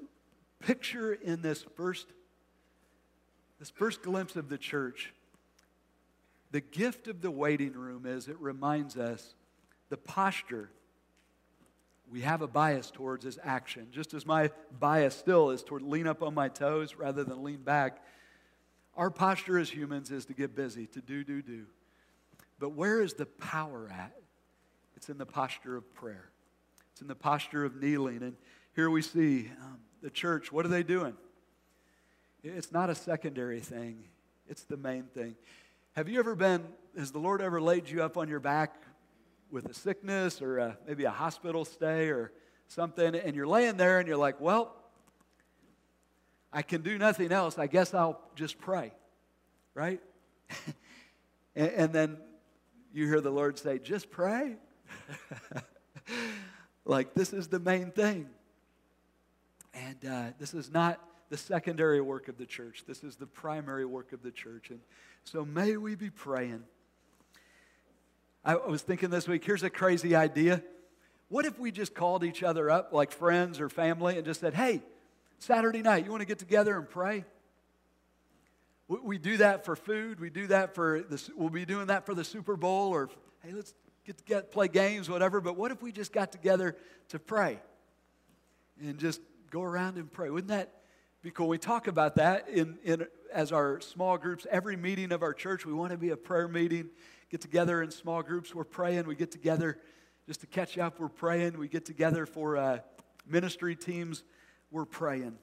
picture 0.59 1.13
in 1.13 1.41
this 1.41 1.65
first, 1.77 2.07
this 3.57 3.69
first 3.69 4.01
glimpse 4.01 4.35
of 4.35 4.49
the 4.49 4.57
church, 4.57 5.13
the 6.51 6.61
gift 6.61 7.07
of 7.07 7.21
the 7.21 7.31
waiting 7.31 7.73
room 7.73 8.05
is 8.05 8.27
it 8.27 8.39
reminds 8.39 8.97
us 8.97 9.35
the 9.89 9.97
posture 9.97 10.69
we 12.11 12.21
have 12.21 12.41
a 12.41 12.47
bias 12.47 12.89
towards 12.91 13.25
is 13.25 13.37
action. 13.43 13.87
Just 13.91 14.13
as 14.13 14.25
my 14.25 14.49
bias 14.79 15.15
still 15.15 15.51
is 15.51 15.61
toward 15.61 15.83
lean 15.83 16.07
up 16.07 16.23
on 16.23 16.33
my 16.33 16.49
toes 16.49 16.95
rather 16.95 17.23
than 17.23 17.43
lean 17.43 17.61
back, 17.61 18.03
our 18.95 19.11
posture 19.11 19.59
as 19.59 19.69
humans 19.69 20.11
is 20.11 20.25
to 20.25 20.33
get 20.33 20.55
busy, 20.55 20.87
to 20.87 21.01
do, 21.01 21.23
do, 21.23 21.41
do. 21.41 21.65
But 22.59 22.71
where 22.71 23.01
is 23.01 23.13
the 23.13 23.25
power 23.25 23.89
at? 23.91 24.13
It's 24.95 25.09
in 25.09 25.17
the 25.17 25.25
posture 25.25 25.77
of 25.77 25.93
prayer, 25.93 26.29
it's 26.91 27.01
in 27.01 27.07
the 27.07 27.15
posture 27.15 27.63
of 27.63 27.81
kneeling. 27.81 28.23
And 28.23 28.35
here 28.75 28.89
we 28.89 29.01
see 29.01 29.49
um, 29.61 29.79
the 30.01 30.09
church, 30.09 30.51
what 30.51 30.65
are 30.65 30.69
they 30.69 30.83
doing? 30.83 31.13
It's 32.43 32.71
not 32.71 32.89
a 32.89 32.95
secondary 32.95 33.59
thing, 33.59 34.03
it's 34.47 34.63
the 34.63 34.77
main 34.77 35.03
thing. 35.03 35.35
Have 35.99 36.07
you 36.07 36.17
ever 36.19 36.33
been, 36.33 36.63
has 36.97 37.11
the 37.11 37.19
Lord 37.19 37.41
ever 37.41 37.59
laid 37.59 37.89
you 37.89 38.03
up 38.03 38.15
on 38.15 38.29
your 38.29 38.39
back 38.39 38.73
with 39.51 39.65
a 39.65 39.73
sickness 39.73 40.41
or 40.41 40.57
a, 40.57 40.77
maybe 40.87 41.03
a 41.03 41.11
hospital 41.11 41.65
stay 41.65 42.07
or 42.07 42.31
something, 42.69 43.15
and 43.15 43.35
you're 43.35 43.45
laying 43.45 43.75
there 43.75 43.99
and 43.99 44.07
you're 44.07 44.15
like, 44.15 44.39
well, 44.39 44.73
I 46.53 46.61
can 46.61 46.83
do 46.83 46.97
nothing 46.97 47.33
else. 47.33 47.59
I 47.59 47.67
guess 47.67 47.93
I'll 47.93 48.21
just 48.35 48.59
pray, 48.59 48.93
right? 49.73 49.99
and, 51.57 51.67
and, 51.67 51.91
then 51.91 52.17
you 52.93 53.05
hear 53.05 53.19
the 53.19 53.29
Lord 53.29 53.59
say, 53.59 53.77
just 53.77 54.09
pray. 54.09 54.55
like, 56.85 57.13
this 57.13 57.33
is 57.33 57.49
the 57.49 57.59
main 57.59 57.91
thing. 57.91 58.29
And 59.73 60.05
uh, 60.09 60.23
this 60.39 60.53
is 60.53 60.71
not 60.71 60.97
the 61.29 61.37
secondary 61.37 62.01
work 62.01 62.27
of 62.27 62.37
the 62.37 62.45
church, 62.45 62.83
this 62.87 63.03
is 63.03 63.15
the 63.15 63.27
primary 63.27 63.85
work 63.85 64.13
of 64.13 64.23
the 64.23 64.31
church. 64.31 64.69
And 64.69 64.79
so 65.23 65.45
may 65.45 65.77
we 65.77 65.95
be 65.95 66.09
praying. 66.09 66.63
I 68.43 68.55
was 68.55 68.81
thinking 68.81 69.09
this 69.09 69.27
week, 69.27 69.43
here's 69.43 69.63
a 69.63 69.69
crazy 69.69 70.15
idea. 70.15 70.63
What 71.27 71.45
if 71.45 71.59
we 71.59 71.71
just 71.71 71.93
called 71.93 72.23
each 72.23 72.41
other 72.41 72.71
up, 72.71 72.93
like 72.93 73.11
friends 73.11 73.59
or 73.59 73.69
family, 73.69 74.17
and 74.17 74.25
just 74.25 74.39
said, 74.39 74.55
hey, 74.55 74.81
Saturday 75.37 75.81
night, 75.81 76.05
you 76.05 76.11
want 76.11 76.21
to 76.21 76.27
get 76.27 76.39
together 76.39 76.75
and 76.77 76.89
pray? 76.89 77.25
We 78.87 79.19
do 79.19 79.37
that 79.37 79.65
for 79.65 79.75
food. 79.75 80.19
We 80.19 80.31
do 80.31 80.47
that 80.47 80.73
for 80.73 81.03
this. 81.07 81.29
We'll 81.35 81.51
be 81.51 81.65
doing 81.65 81.87
that 81.87 82.07
for 82.07 82.15
the 82.15 82.23
Super 82.23 82.55
Bowl, 82.55 82.89
or 82.89 83.09
hey, 83.43 83.51
let's 83.53 83.75
get 84.03 84.17
to 84.17 84.23
get, 84.23 84.51
play 84.51 84.67
games, 84.67 85.07
whatever. 85.07 85.41
But 85.41 85.55
what 85.55 85.71
if 85.71 85.83
we 85.83 85.91
just 85.91 86.11
got 86.11 86.31
together 86.31 86.75
to 87.09 87.19
pray 87.19 87.59
and 88.81 88.97
just 88.97 89.21
go 89.51 89.61
around 89.61 89.97
and 89.97 90.11
pray? 90.11 90.31
Wouldn't 90.31 90.49
that 90.49 90.73
be 91.21 91.31
cool? 91.31 91.47
We 91.47 91.57
talk 91.57 91.87
about 91.87 92.15
that 92.15 92.47
in, 92.49 92.77
in 92.83 93.05
as 93.33 93.51
our 93.51 93.81
small 93.81 94.17
groups. 94.17 94.47
Every 94.49 94.75
meeting 94.77 95.11
of 95.11 95.21
our 95.21 95.33
church, 95.33 95.65
we 95.65 95.73
want 95.73 95.91
to 95.91 95.97
be 95.97 96.09
a 96.09 96.17
prayer 96.17 96.47
meeting 96.47 96.89
get 97.29 97.41
together 97.41 97.81
in 97.81 97.91
small 97.91 98.23
groups, 98.23 98.55
we're 98.55 98.63
praying. 98.63 99.05
We 99.05 99.15
get 99.15 99.31
together 99.31 99.77
just 100.25 100.41
to 100.41 100.47
catch 100.47 100.77
up, 100.77 100.99
we're 100.99 101.09
praying. 101.09 101.57
We 101.57 101.67
get 101.67 101.85
together 101.85 102.25
for 102.25 102.57
uh, 102.57 102.79
ministry 103.27 103.75
teams, 103.75 104.23
we're 104.71 104.85
praying. 104.85 105.37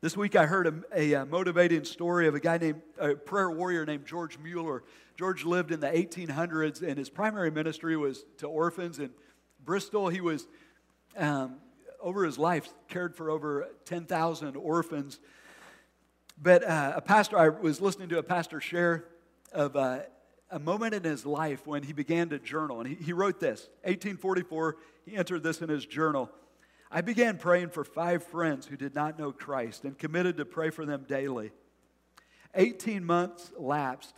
This 0.00 0.16
week 0.16 0.36
I 0.36 0.46
heard 0.46 0.66
a, 0.66 0.74
a, 0.94 1.12
a, 1.14 1.26
motivating 1.26 1.84
story 1.84 2.26
of 2.26 2.34
a 2.34 2.40
guy 2.40 2.58
named, 2.58 2.82
a 2.98 3.14
prayer 3.14 3.50
warrior 3.50 3.86
named 3.86 4.06
George 4.06 4.38
Mueller. 4.38 4.82
George 5.16 5.44
lived 5.44 5.72
in 5.72 5.80
the 5.80 5.88
1800s, 5.88 6.82
and 6.82 6.98
his 6.98 7.08
primary 7.08 7.50
ministry 7.50 7.96
was 7.96 8.24
to 8.38 8.46
orphans 8.46 8.98
in 8.98 9.10
Bristol. 9.64 10.08
He 10.08 10.20
was, 10.20 10.48
um, 11.16 11.56
over 12.00 12.24
his 12.24 12.38
life, 12.38 12.68
cared 12.88 13.14
for 13.14 13.30
over 13.30 13.68
10,000 13.84 14.56
orphans. 14.56 15.18
But 16.40 16.64
uh, 16.64 16.94
a 16.96 17.00
pastor, 17.00 17.38
I 17.38 17.48
was 17.48 17.80
listening 17.80 18.08
to 18.10 18.18
a 18.18 18.22
pastor 18.22 18.60
share 18.60 19.04
of 19.52 19.76
uh, 19.76 20.00
a 20.50 20.58
moment 20.58 20.94
in 20.94 21.04
his 21.04 21.26
life 21.26 21.66
when 21.66 21.82
he 21.82 21.92
began 21.92 22.28
to 22.30 22.38
journal. 22.38 22.80
And 22.80 22.88
he, 22.88 22.94
he 22.96 23.12
wrote 23.12 23.40
this 23.40 23.68
1844, 23.82 24.76
he 25.06 25.16
entered 25.16 25.42
this 25.42 25.60
in 25.60 25.68
his 25.68 25.84
journal. 25.84 26.30
I 26.90 27.02
began 27.02 27.38
praying 27.38 27.70
for 27.70 27.84
five 27.84 28.24
friends 28.24 28.66
who 28.66 28.76
did 28.76 28.94
not 28.94 29.18
know 29.18 29.30
Christ 29.30 29.84
and 29.84 29.96
committed 29.96 30.38
to 30.38 30.44
pray 30.44 30.70
for 30.70 30.84
them 30.84 31.04
daily. 31.06 31.52
18 32.56 33.04
months 33.04 33.52
lapsed, 33.56 34.16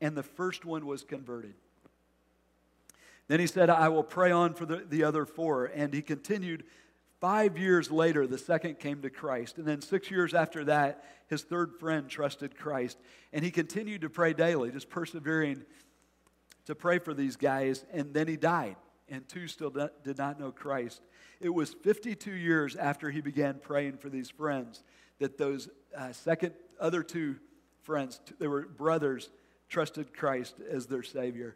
and 0.00 0.16
the 0.16 0.22
first 0.22 0.64
one 0.64 0.86
was 0.86 1.02
converted. 1.02 1.54
Then 3.26 3.40
he 3.40 3.46
said, 3.46 3.70
I 3.70 3.88
will 3.88 4.02
pray 4.02 4.30
on 4.30 4.54
for 4.54 4.66
the, 4.66 4.84
the 4.88 5.04
other 5.04 5.24
four. 5.24 5.66
And 5.66 5.92
he 5.94 6.02
continued 6.02 6.64
Five 7.22 7.56
years 7.56 7.88
later, 7.88 8.26
the 8.26 8.36
second 8.36 8.80
came 8.80 9.00
to 9.02 9.08
Christ. 9.08 9.56
And 9.56 9.64
then 9.64 9.80
six 9.80 10.10
years 10.10 10.34
after 10.34 10.64
that, 10.64 11.04
his 11.28 11.42
third 11.42 11.78
friend 11.78 12.08
trusted 12.08 12.58
Christ. 12.58 12.98
And 13.32 13.44
he 13.44 13.52
continued 13.52 14.00
to 14.00 14.10
pray 14.10 14.32
daily, 14.32 14.72
just 14.72 14.90
persevering 14.90 15.62
to 16.64 16.74
pray 16.74 16.98
for 16.98 17.14
these 17.14 17.36
guys. 17.36 17.84
And 17.92 18.12
then 18.12 18.26
he 18.26 18.36
died, 18.36 18.74
and 19.08 19.28
two 19.28 19.46
still 19.46 19.70
did 19.70 20.18
not 20.18 20.40
know 20.40 20.50
Christ. 20.50 21.00
It 21.40 21.50
was 21.50 21.74
52 21.84 22.32
years 22.32 22.74
after 22.74 23.08
he 23.08 23.20
began 23.20 23.60
praying 23.62 23.98
for 23.98 24.10
these 24.10 24.28
friends 24.28 24.82
that 25.20 25.38
those 25.38 25.68
uh, 25.96 26.10
second, 26.10 26.54
other 26.80 27.04
two 27.04 27.36
friends, 27.82 28.20
they 28.40 28.48
were 28.48 28.62
brothers, 28.62 29.30
trusted 29.68 30.12
Christ 30.12 30.56
as 30.68 30.86
their 30.86 31.04
Savior. 31.04 31.54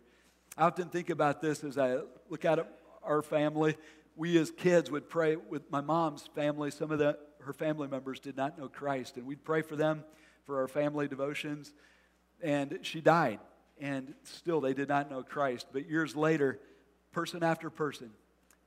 I 0.56 0.66
often 0.66 0.90
think 0.90 1.10
about 1.10 1.40
this 1.40 1.64
as 1.64 1.76
I 1.76 1.98
look 2.30 2.44
at 2.44 2.64
our 3.02 3.20
family 3.20 3.76
we 4.16 4.38
as 4.38 4.50
kids 4.50 4.90
would 4.90 5.08
pray 5.08 5.36
with 5.36 5.70
my 5.70 5.82
mom's 5.82 6.26
family. 6.34 6.70
Some 6.70 6.90
of 6.90 6.98
the, 6.98 7.18
her 7.40 7.52
family 7.52 7.86
members 7.86 8.18
did 8.18 8.36
not 8.36 8.58
know 8.58 8.68
Christ, 8.68 9.18
and 9.18 9.26
we'd 9.26 9.44
pray 9.44 9.62
for 9.62 9.76
them 9.76 10.04
for 10.44 10.60
our 10.60 10.68
family 10.68 11.06
devotions. 11.06 11.72
And 12.42 12.78
she 12.82 13.00
died, 13.00 13.40
and 13.78 14.14
still 14.24 14.60
they 14.60 14.74
did 14.74 14.88
not 14.88 15.10
know 15.10 15.22
Christ. 15.22 15.66
But 15.72 15.88
years 15.88 16.16
later, 16.16 16.58
person 17.12 17.42
after 17.42 17.68
person 17.70 18.10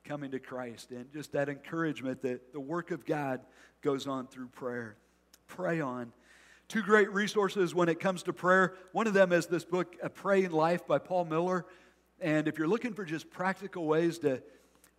coming 0.04 0.30
to 0.30 0.38
Christ, 0.38 0.92
and 0.92 1.12
just 1.12 1.32
that 1.32 1.48
encouragement 1.48 2.22
that 2.22 2.52
the 2.52 2.60
work 2.60 2.90
of 2.90 3.04
God 3.04 3.40
goes 3.82 4.06
on 4.06 4.28
through 4.28 4.48
prayer. 4.48 4.96
Pray 5.46 5.80
on. 5.80 6.12
Two 6.68 6.82
great 6.82 7.12
resources 7.12 7.74
when 7.74 7.88
it 7.88 7.98
comes 7.98 8.22
to 8.24 8.32
prayer. 8.32 8.74
One 8.92 9.08
of 9.08 9.14
them 9.14 9.32
is 9.32 9.46
this 9.46 9.64
book, 9.64 9.96
A 10.02 10.08
Praying 10.08 10.52
Life 10.52 10.86
by 10.86 10.98
Paul 10.98 11.24
Miller. 11.24 11.66
And 12.20 12.46
if 12.46 12.58
you're 12.58 12.68
looking 12.68 12.94
for 12.94 13.04
just 13.04 13.30
practical 13.30 13.86
ways 13.86 14.18
to 14.20 14.42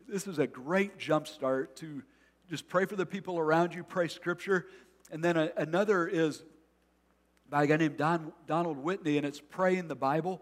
this 0.08 0.28
is 0.28 0.40
a 0.40 0.48
great 0.48 0.98
jump 0.98 1.28
start 1.28 1.76
to 1.78 2.04
just 2.50 2.68
pray 2.68 2.86
for 2.86 2.96
the 2.96 3.06
people 3.06 3.40
around 3.40 3.74
you, 3.74 3.84
pray 3.84 4.08
scripture. 4.08 4.68
And 5.12 5.24
then 5.24 5.38
a, 5.38 5.52
another 5.58 6.08
is 6.08 6.44
by 7.50 7.64
a 7.64 7.68
guy 7.68 7.78
named 7.78 7.98
Don, 7.98 8.32
Donald 8.48 8.78
Whitney, 8.78 9.18
and 9.18 9.26
it's 9.26 9.42
praying 9.42 9.88
the 9.88 9.96
Bible. 9.96 10.42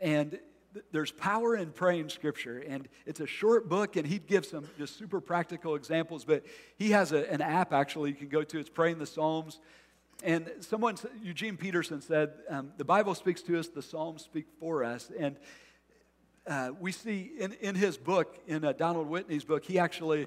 And 0.00 0.38
th- 0.72 0.84
there's 0.92 1.12
power 1.12 1.56
in 1.56 1.72
praying 1.72 2.08
scripture. 2.08 2.58
And 2.58 2.88
it's 3.04 3.20
a 3.20 3.26
short 3.26 3.68
book, 3.68 3.96
and 3.96 4.06
he'd 4.06 4.26
give 4.26 4.46
some 4.46 4.64
just 4.78 4.96
super 4.96 5.20
practical 5.20 5.74
examples. 5.74 6.24
But 6.24 6.44
he 6.76 6.90
has 6.90 7.12
a, 7.12 7.30
an 7.32 7.40
app 7.40 7.72
actually 7.72 8.10
you 8.10 8.16
can 8.16 8.28
go 8.28 8.42
to. 8.42 8.58
It's 8.58 8.70
Praying 8.70 8.98
the 8.98 9.06
Psalms. 9.06 9.60
And 10.22 10.50
someone, 10.60 10.96
Eugene 11.22 11.56
Peterson 11.56 12.00
said, 12.00 12.32
um, 12.48 12.72
the 12.78 12.84
Bible 12.84 13.14
speaks 13.14 13.42
to 13.42 13.58
us, 13.58 13.68
the 13.68 13.82
Psalms 13.82 14.22
speak 14.22 14.46
for 14.58 14.82
us. 14.82 15.10
And 15.18 15.36
uh, 16.46 16.70
we 16.78 16.92
see 16.92 17.32
in, 17.38 17.52
in 17.60 17.74
his 17.74 17.96
book, 17.96 18.38
in 18.46 18.64
uh, 18.64 18.72
Donald 18.72 19.08
Whitney's 19.08 19.44
book, 19.44 19.64
he 19.64 19.78
actually 19.78 20.26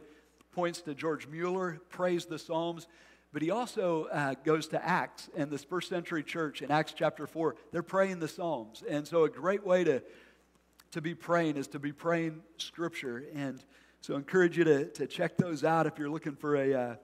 points 0.51 0.81
to 0.81 0.93
George 0.93 1.27
Mueller, 1.27 1.79
prays 1.89 2.25
the 2.25 2.37
Psalms, 2.37 2.87
but 3.31 3.41
he 3.41 3.51
also 3.51 4.05
uh, 4.05 4.33
goes 4.43 4.67
to 4.69 4.83
Acts 4.83 5.29
and 5.35 5.51
this 5.51 5.63
first 5.63 5.87
century 5.87 6.23
church 6.23 6.61
in 6.61 6.71
Acts 6.71 6.93
chapter 6.93 7.27
4. 7.27 7.55
They're 7.71 7.83
praying 7.83 8.19
the 8.19 8.27
Psalms. 8.27 8.83
And 8.89 9.07
so, 9.07 9.23
a 9.23 9.29
great 9.29 9.65
way 9.65 9.83
to, 9.83 10.01
to 10.91 11.01
be 11.01 11.13
praying 11.13 11.55
is 11.55 11.67
to 11.69 11.79
be 11.79 11.91
praying 11.91 12.41
Scripture. 12.57 13.25
And 13.35 13.63
so, 14.01 14.15
I 14.15 14.17
encourage 14.17 14.57
you 14.57 14.63
to, 14.63 14.85
to 14.85 15.05
check 15.05 15.37
those 15.37 15.63
out 15.63 15.85
if 15.85 15.99
you're 15.99 16.09
looking 16.09 16.35
for 16.35 16.55
a, 16.55 16.73
uh, 16.73 16.95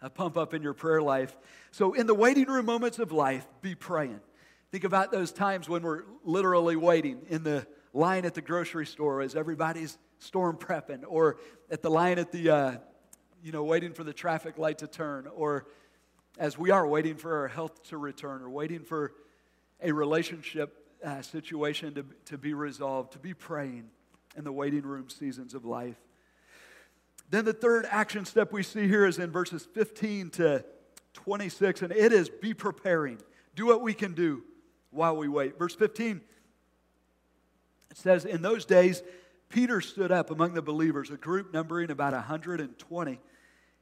a 0.00 0.10
pump 0.10 0.36
up 0.36 0.54
in 0.54 0.62
your 0.62 0.74
prayer 0.74 1.02
life. 1.02 1.36
So, 1.72 1.92
in 1.94 2.06
the 2.06 2.14
waiting 2.14 2.46
room 2.46 2.66
moments 2.66 3.00
of 3.00 3.10
life, 3.10 3.46
be 3.60 3.74
praying. 3.74 4.20
Think 4.70 4.84
about 4.84 5.10
those 5.10 5.32
times 5.32 5.66
when 5.66 5.82
we're 5.82 6.02
literally 6.24 6.76
waiting 6.76 7.22
in 7.30 7.42
the 7.42 7.66
line 7.94 8.26
at 8.26 8.34
the 8.34 8.42
grocery 8.42 8.84
store 8.84 9.22
as 9.22 9.34
everybody's 9.34 9.96
storm 10.18 10.58
prepping, 10.58 11.04
or 11.06 11.38
at 11.70 11.80
the 11.80 11.90
line 11.90 12.18
at 12.18 12.32
the, 12.32 12.50
uh, 12.50 12.76
you 13.42 13.50
know, 13.50 13.64
waiting 13.64 13.94
for 13.94 14.04
the 14.04 14.12
traffic 14.12 14.58
light 14.58 14.78
to 14.78 14.86
turn, 14.86 15.26
or 15.34 15.68
as 16.38 16.58
we 16.58 16.70
are 16.70 16.86
waiting 16.86 17.16
for 17.16 17.38
our 17.38 17.48
health 17.48 17.82
to 17.84 17.96
return, 17.96 18.42
or 18.42 18.50
waiting 18.50 18.80
for 18.80 19.14
a 19.82 19.90
relationship 19.90 20.86
uh, 21.02 21.22
situation 21.22 21.94
to, 21.94 22.04
to 22.26 22.36
be 22.36 22.52
resolved, 22.52 23.12
to 23.12 23.18
be 23.18 23.32
praying 23.32 23.88
in 24.36 24.44
the 24.44 24.52
waiting 24.52 24.82
room 24.82 25.08
seasons 25.08 25.54
of 25.54 25.64
life. 25.64 25.96
Then 27.30 27.46
the 27.46 27.54
third 27.54 27.86
action 27.90 28.26
step 28.26 28.52
we 28.52 28.62
see 28.62 28.86
here 28.86 29.06
is 29.06 29.18
in 29.18 29.30
verses 29.30 29.66
15 29.72 30.28
to 30.30 30.64
26, 31.14 31.82
and 31.82 31.92
it 31.92 32.12
is 32.12 32.28
be 32.28 32.52
preparing. 32.52 33.18
Do 33.54 33.64
what 33.64 33.80
we 33.80 33.94
can 33.94 34.12
do 34.12 34.42
while 34.90 35.16
we 35.16 35.28
wait. 35.28 35.58
Verse 35.58 35.74
15 35.74 36.20
it 37.90 37.96
says, 37.96 38.24
In 38.24 38.42
those 38.42 38.64
days, 38.64 39.02
Peter 39.48 39.80
stood 39.80 40.12
up 40.12 40.30
among 40.30 40.54
the 40.54 40.62
believers, 40.62 41.10
a 41.10 41.16
group 41.16 41.52
numbering 41.52 41.90
about 41.90 42.12
120, 42.12 43.20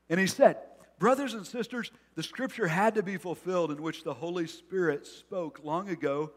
and 0.09 0.21
he 0.21 0.27
said, 0.27 0.59
Brothers 0.99 1.35
and 1.35 1.47
sisters, 1.47 1.91
the 2.15 2.23
scripture 2.23 2.69
had 2.69 2.95
to 2.95 3.03
be 3.03 3.19
fulfilled 3.19 3.71
in 3.71 3.83
which 3.83 4.05
the 4.05 4.15
Holy 4.15 4.47
Spirit 4.47 5.07
spoke 5.07 5.61
long 5.63 5.89
ago 5.89 6.33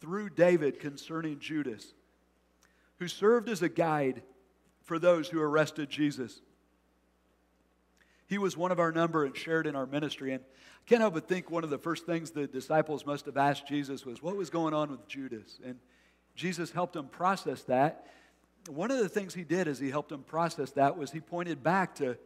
through 0.00 0.30
David 0.30 0.78
concerning 0.78 1.40
Judas, 1.40 1.94
who 2.98 3.08
served 3.08 3.48
as 3.48 3.62
a 3.62 3.68
guide 3.68 4.22
for 4.82 4.98
those 4.98 5.28
who 5.28 5.40
arrested 5.40 5.90
Jesus. 5.90 6.40
He 8.28 8.38
was 8.38 8.56
one 8.56 8.70
of 8.70 8.78
our 8.78 8.92
number 8.92 9.24
and 9.24 9.36
shared 9.36 9.66
in 9.66 9.74
our 9.74 9.86
ministry. 9.86 10.32
And 10.32 10.42
I 10.42 10.88
can't 10.88 11.00
help 11.00 11.14
but 11.14 11.26
think 11.26 11.50
one 11.50 11.64
of 11.64 11.70
the 11.70 11.78
first 11.78 12.06
things 12.06 12.30
the 12.30 12.46
disciples 12.46 13.06
must 13.06 13.26
have 13.26 13.36
asked 13.36 13.66
Jesus 13.66 14.04
was, 14.04 14.22
What 14.22 14.36
was 14.36 14.50
going 14.50 14.74
on 14.74 14.90
with 14.90 15.08
Judas? 15.08 15.58
And 15.64 15.76
Jesus 16.34 16.70
helped 16.70 16.92
them 16.92 17.08
process 17.08 17.62
that. 17.64 18.06
One 18.68 18.90
of 18.90 18.98
the 18.98 19.08
things 19.08 19.34
he 19.34 19.44
did 19.44 19.66
as 19.66 19.78
he 19.78 19.90
helped 19.90 20.10
them 20.10 20.22
process 20.22 20.72
that 20.72 20.96
was 20.96 21.10
he 21.10 21.20
pointed 21.20 21.62
back 21.62 21.94
to 21.96 22.18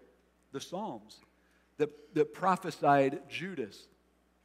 the 0.51 0.61
Psalms 0.61 1.21
that, 1.79 1.91
that 2.15 2.35
prophesied 2.35 3.21
Judas 3.29 3.87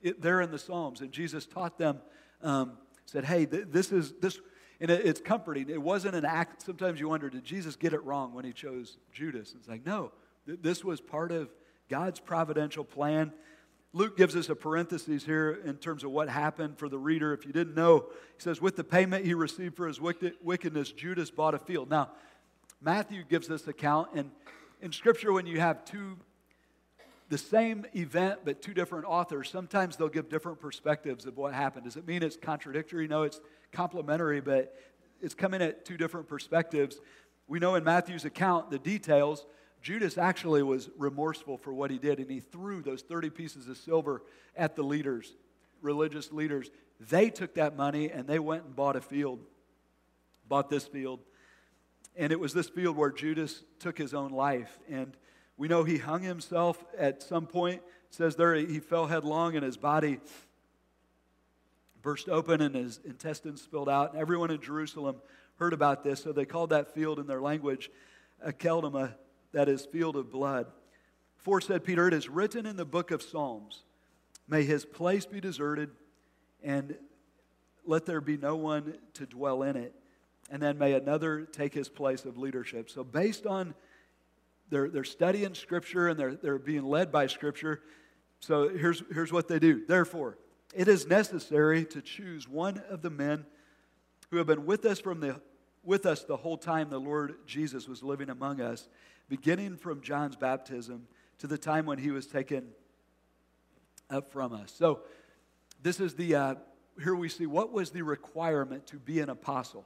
it, 0.02 0.22
there 0.22 0.42
in 0.42 0.52
the 0.52 0.60
Psalms. 0.60 1.02
And 1.02 1.12
Jesus 1.12 1.48
taught 1.48 1.80
them, 1.80 2.00
um, 2.44 2.78
said, 3.06 3.26
hey, 3.26 3.48
th- 3.48 3.66
this 3.72 3.92
is, 3.92 4.14
this, 4.22 4.40
and 4.80 4.92
it's 4.92 5.20
comforting. 5.20 5.70
It 5.70 5.82
wasn't 5.82 6.16
an 6.16 6.24
act. 6.24 6.62
Sometimes 6.62 7.00
you 7.00 7.10
wonder, 7.10 7.32
did 7.32 7.44
Jesus 7.44 7.76
get 7.76 7.94
it 7.94 8.04
wrong 8.04 8.34
when 8.34 8.46
he 8.46 8.54
chose 8.54 8.98
Judas? 9.12 9.54
And 9.54 9.60
it's 9.60 9.68
like, 9.68 9.86
no, 9.86 10.12
this 10.48 10.84
was 10.84 11.02
part 11.02 11.32
of 11.32 11.50
God's 11.90 12.20
providential 12.20 12.84
plan. 12.84 13.32
Luke 13.94 14.18
gives 14.18 14.36
us 14.36 14.50
a 14.50 14.56
parenthesis 14.56 15.24
here 15.24 15.60
in 15.66 15.76
terms 15.78 16.04
of 16.04 16.12
what 16.12 16.30
happened 16.30 16.78
for 16.78 16.90
the 16.90 16.98
reader. 16.98 17.34
If 17.34 17.46
you 17.46 17.54
didn't 17.54 17.76
know, 17.76 18.08
he 18.36 18.42
says, 18.42 18.62
with 18.62 18.76
the 18.76 18.84
payment 18.84 19.26
he 19.26 19.34
received 19.34 19.76
for 19.76 19.88
his 19.88 20.00
wickedness, 20.00 20.92
Judas 20.92 21.32
bought 21.32 21.54
a 21.54 21.60
field. 21.60 21.90
Now, 21.90 22.12
Matthew 22.82 23.24
gives 23.24 23.48
this 23.48 23.68
account, 23.68 24.10
and 24.14 24.32
in 24.82 24.92
Scripture, 24.92 25.34
when 25.34 25.48
you 25.48 25.60
have 25.60 25.84
two 25.86 26.18
the 27.30 27.38
same 27.38 27.86
event 27.94 28.40
but 28.46 28.62
two 28.62 28.74
different 28.74 29.06
authors, 29.06 29.50
sometimes 29.50 29.98
they'll 29.98 30.08
give 30.08 30.30
different 30.30 30.62
perspectives 30.62 31.26
of 31.26 31.36
what 31.36 31.54
happened. 31.54 31.84
Does 31.84 31.98
it 31.98 32.08
mean 32.08 32.24
it's 32.24 32.38
contradictory? 32.38 33.08
No, 33.08 33.24
it's 33.24 33.42
complementary, 33.72 34.40
but 34.40 34.74
it's 35.22 35.34
coming 35.34 35.62
at 35.62 35.84
two 35.84 35.98
different 35.98 36.28
perspectives. 36.28 37.00
We 37.48 37.60
know 37.60 37.76
in 37.76 37.84
Matthew's 37.84 38.26
account 38.26 38.72
the 38.72 38.80
details. 38.80 39.46
Judas 39.82 40.18
actually 40.18 40.64
was 40.64 40.90
remorseful 40.98 41.58
for 41.58 41.74
what 41.74 41.92
he 41.92 41.98
did, 41.98 42.20
and 42.20 42.30
he 42.30 42.40
threw 42.40 42.82
those 42.82 43.02
30 43.02 43.30
pieces 43.30 43.68
of 43.68 43.78
silver 43.78 44.22
at 44.56 44.76
the 44.76 44.84
leaders, 44.84 45.34
religious 45.82 46.32
leaders. 46.32 46.70
They 47.00 47.30
took 47.30 47.56
that 47.56 47.78
money 47.78 48.10
and 48.10 48.28
they 48.28 48.40
went 48.40 48.66
and 48.66 48.76
bought 48.76 48.96
a 48.96 49.02
field, 49.02 49.40
bought 50.48 50.70
this 50.70 50.86
field. 50.86 51.20
And 52.16 52.32
it 52.32 52.40
was 52.40 52.54
this 52.54 52.70
field 52.70 52.98
where 52.98 53.12
Judas 53.12 53.64
took 53.80 53.98
his 53.98 54.14
own 54.14 54.32
life. 54.32 54.80
And 54.90 55.16
we 55.58 55.68
know 55.68 55.84
he 55.84 55.98
hung 55.98 56.24
himself 56.24 56.84
at 56.98 57.22
some 57.22 57.46
point. 57.46 57.82
It 58.10 58.16
says 58.16 58.36
there 58.36 58.56
he 58.56 58.80
fell 58.80 59.06
headlong 59.06 59.56
and 59.56 59.64
his 59.64 59.78
body 59.78 60.20
burst 62.02 62.30
open 62.30 62.62
and 62.62 62.74
his 62.74 63.00
intestines 63.06 63.62
spilled 63.62 63.90
out. 63.90 64.14
And 64.14 64.22
everyone 64.22 64.50
in 64.50 64.62
Jerusalem 64.62 65.18
heard 65.58 65.74
about 65.74 66.04
this, 66.04 66.24
so 66.24 66.32
they 66.32 66.46
called 66.46 66.70
that 66.70 66.94
field 66.94 67.20
in 67.20 67.28
their 67.28 67.42
language 67.42 67.92
Akeldama, 68.46 69.14
that 69.52 69.70
is, 69.70 69.86
field 69.86 70.16
of 70.16 70.32
blood. 70.32 70.68
For 71.38 71.62
said 71.62 71.84
Peter, 71.84 72.08
it 72.08 72.14
is 72.14 72.30
written 72.30 72.66
in 72.66 72.76
the 72.76 72.86
book 72.86 73.12
of 73.12 73.22
Psalms, 73.22 73.84
May 74.48 74.64
his 74.64 74.86
place 74.86 75.26
be 75.26 75.42
deserted, 75.42 75.90
and 76.64 76.96
let 77.86 78.06
there 78.06 78.22
be 78.22 78.38
no 78.38 78.56
one 78.56 78.98
to 79.14 79.26
dwell 79.26 79.64
in 79.64 79.76
it. 79.76 79.94
And 80.50 80.62
then 80.62 80.78
may 80.78 80.94
another 80.94 81.42
take 81.42 81.74
his 81.74 81.90
place 81.90 82.24
of 82.24 82.38
leadership. 82.38 82.90
So, 82.90 83.04
based 83.04 83.46
on 83.46 83.74
they're, 84.70 84.90
they're 84.90 85.04
studying 85.04 85.54
Scripture 85.54 86.08
and 86.08 86.20
they're, 86.20 86.36
they're 86.36 86.60
being 86.60 86.84
led 86.84 87.12
by 87.12 87.28
Scripture. 87.28 87.82
So 88.40 88.70
here's, 88.70 89.02
here's 89.14 89.32
what 89.32 89.48
they 89.48 89.60
do. 89.60 89.86
Therefore, 89.86 90.38
it 90.76 90.88
is 90.88 91.08
necessary 91.08 91.86
to 91.86 92.02
choose 92.02 92.48
one 92.48 92.82
of 92.90 93.02
the 93.02 93.10
men 93.10 93.46
who 94.30 94.38
have 94.38 94.48
been 94.48 94.66
with 94.66 94.86
us 94.86 95.00
from 95.00 95.22
the 95.22 95.42
with 95.84 96.06
us 96.06 96.26
the 96.26 96.36
whole 96.36 96.58
time 96.58 96.90
the 96.90 97.00
Lord 97.00 97.36
Jesus 97.46 97.88
was 97.88 98.04
living 98.04 98.30
among 98.30 98.60
us, 98.60 98.90
beginning 99.30 99.78
from 99.78 100.02
John's 100.02 100.36
baptism 100.36 101.08
to 101.40 101.48
the 101.48 101.58
time 101.58 101.86
when 101.86 101.98
he 101.98 102.12
was 102.12 102.26
taken 102.26 102.70
up 104.10 104.32
from 104.32 104.54
us. 104.54 104.74
So, 104.76 105.02
this 105.84 106.00
is 106.00 106.16
the 106.16 106.36
uh, 106.36 106.56
here 107.02 107.16
we 107.16 107.30
see 107.30 107.46
what 107.46 107.72
was 107.72 107.92
the 107.92 108.02
requirement 108.02 108.88
to 108.88 108.98
be 108.98 109.20
an 109.20 109.30
apostle 109.30 109.86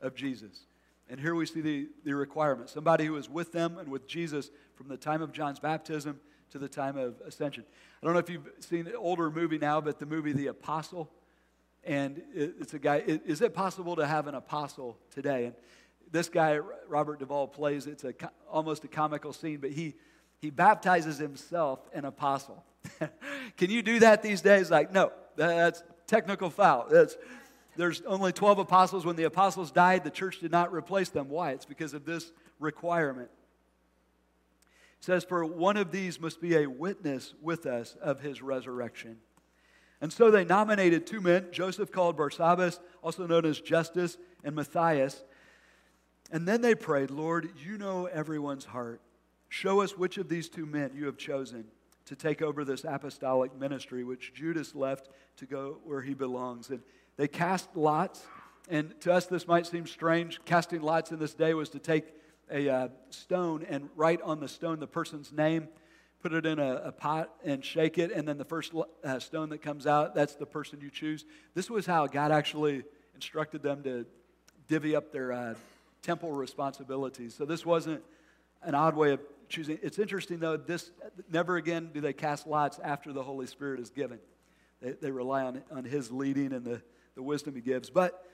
of 0.00 0.14
Jesus. 0.14 0.66
And 1.08 1.20
here 1.20 1.34
we 1.34 1.46
see 1.46 1.60
the, 1.60 1.88
the 2.04 2.14
requirement 2.14 2.70
somebody 2.70 3.04
who 3.04 3.12
was 3.12 3.28
with 3.28 3.52
them 3.52 3.78
and 3.78 3.88
with 3.88 4.06
Jesus 4.06 4.50
from 4.74 4.88
the 4.88 4.96
time 4.96 5.22
of 5.22 5.32
John's 5.32 5.60
baptism 5.60 6.18
to 6.50 6.58
the 6.58 6.68
time 6.68 6.96
of 6.96 7.20
ascension. 7.26 7.64
I 8.02 8.06
don't 8.06 8.14
know 8.14 8.20
if 8.20 8.30
you've 8.30 8.48
seen 8.60 8.86
an 8.86 8.96
older 8.96 9.30
movie 9.30 9.58
now, 9.58 9.80
but 9.80 9.98
the 9.98 10.06
movie 10.06 10.32
The 10.32 10.48
Apostle. 10.48 11.10
And 11.84 12.22
it, 12.34 12.54
it's 12.60 12.74
a 12.74 12.78
guy, 12.78 13.02
is 13.06 13.42
it 13.42 13.54
possible 13.54 13.96
to 13.96 14.06
have 14.06 14.26
an 14.26 14.34
apostle 14.34 14.98
today? 15.10 15.46
And 15.46 15.54
this 16.14 16.28
guy, 16.28 16.60
Robert 16.88 17.18
Duvall, 17.18 17.48
plays, 17.48 17.88
it's 17.88 18.04
a, 18.04 18.14
almost 18.48 18.84
a 18.84 18.88
comical 18.88 19.32
scene, 19.32 19.58
but 19.58 19.72
he, 19.72 19.96
he 20.38 20.48
baptizes 20.48 21.18
himself 21.18 21.80
an 21.92 22.04
apostle. 22.04 22.64
Can 23.56 23.68
you 23.68 23.82
do 23.82 23.98
that 23.98 24.22
these 24.22 24.40
days? 24.40 24.70
Like, 24.70 24.92
no, 24.92 25.10
that's 25.34 25.82
technical 26.06 26.50
foul. 26.50 26.86
That's, 26.88 27.16
there's 27.76 28.00
only 28.02 28.30
12 28.30 28.60
apostles. 28.60 29.04
When 29.04 29.16
the 29.16 29.24
apostles 29.24 29.72
died, 29.72 30.04
the 30.04 30.10
church 30.10 30.38
did 30.38 30.52
not 30.52 30.72
replace 30.72 31.08
them. 31.08 31.28
Why? 31.28 31.50
It's 31.50 31.64
because 31.66 31.94
of 31.94 32.04
this 32.04 32.30
requirement. 32.60 33.30
It 35.00 35.04
says, 35.04 35.24
For 35.24 35.44
one 35.44 35.76
of 35.76 35.90
these 35.90 36.20
must 36.20 36.40
be 36.40 36.54
a 36.54 36.68
witness 36.68 37.34
with 37.42 37.66
us 37.66 37.96
of 38.00 38.20
his 38.20 38.40
resurrection. 38.40 39.16
And 40.00 40.12
so 40.12 40.30
they 40.30 40.44
nominated 40.44 41.08
two 41.08 41.20
men, 41.20 41.48
Joseph 41.50 41.90
called 41.90 42.16
Barsabbas, 42.16 42.78
also 43.02 43.26
known 43.26 43.44
as 43.44 43.60
Justus, 43.60 44.16
and 44.44 44.54
Matthias. 44.54 45.24
And 46.34 46.48
then 46.48 46.62
they 46.62 46.74
prayed, 46.74 47.12
Lord, 47.12 47.48
you 47.64 47.78
know 47.78 48.06
everyone's 48.06 48.64
heart. 48.64 49.00
Show 49.48 49.82
us 49.82 49.96
which 49.96 50.18
of 50.18 50.28
these 50.28 50.48
two 50.48 50.66
men 50.66 50.90
you 50.92 51.06
have 51.06 51.16
chosen 51.16 51.66
to 52.06 52.16
take 52.16 52.42
over 52.42 52.64
this 52.64 52.82
apostolic 52.82 53.56
ministry, 53.56 54.02
which 54.02 54.34
Judas 54.34 54.74
left 54.74 55.10
to 55.36 55.46
go 55.46 55.78
where 55.84 56.02
he 56.02 56.12
belongs. 56.12 56.70
And 56.70 56.80
they 57.16 57.28
cast 57.28 57.68
lots, 57.76 58.26
and 58.68 59.00
to 59.02 59.12
us 59.12 59.26
this 59.26 59.46
might 59.46 59.64
seem 59.64 59.86
strange. 59.86 60.40
Casting 60.44 60.82
lots 60.82 61.12
in 61.12 61.20
this 61.20 61.34
day 61.34 61.54
was 61.54 61.68
to 61.68 61.78
take 61.78 62.06
a 62.50 62.68
uh, 62.68 62.88
stone 63.10 63.64
and 63.68 63.88
write 63.94 64.20
on 64.20 64.40
the 64.40 64.48
stone 64.48 64.80
the 64.80 64.88
person's 64.88 65.32
name, 65.32 65.68
put 66.20 66.32
it 66.32 66.44
in 66.44 66.58
a, 66.58 66.82
a 66.86 66.90
pot 66.90 67.32
and 67.44 67.64
shake 67.64 67.96
it, 67.96 68.10
and 68.10 68.26
then 68.26 68.38
the 68.38 68.44
first 68.44 68.72
uh, 69.04 69.20
stone 69.20 69.50
that 69.50 69.62
comes 69.62 69.86
out, 69.86 70.16
that's 70.16 70.34
the 70.34 70.46
person 70.46 70.80
you 70.80 70.90
choose. 70.90 71.26
This 71.54 71.70
was 71.70 71.86
how 71.86 72.08
God 72.08 72.32
actually 72.32 72.82
instructed 73.14 73.62
them 73.62 73.84
to 73.84 74.04
divvy 74.66 74.96
up 74.96 75.12
their 75.12 75.30
uh, 75.30 75.54
temple 76.04 76.30
responsibilities. 76.30 77.34
So 77.34 77.44
this 77.44 77.66
wasn't 77.66 78.02
an 78.62 78.76
odd 78.76 78.94
way 78.94 79.12
of 79.12 79.20
choosing. 79.48 79.78
It's 79.82 79.98
interesting 79.98 80.38
though, 80.38 80.56
this 80.56 80.92
never 81.30 81.56
again 81.56 81.90
do 81.92 82.00
they 82.00 82.12
cast 82.12 82.46
lots 82.46 82.78
after 82.78 83.12
the 83.12 83.22
Holy 83.22 83.46
Spirit 83.46 83.80
is 83.80 83.90
given. 83.90 84.20
They, 84.80 84.92
they 84.92 85.10
rely 85.10 85.42
on, 85.42 85.62
on 85.72 85.84
his 85.84 86.12
leading 86.12 86.52
and 86.52 86.64
the 86.64 86.80
the 87.14 87.22
wisdom 87.22 87.54
he 87.54 87.60
gives. 87.60 87.90
But 87.90 88.24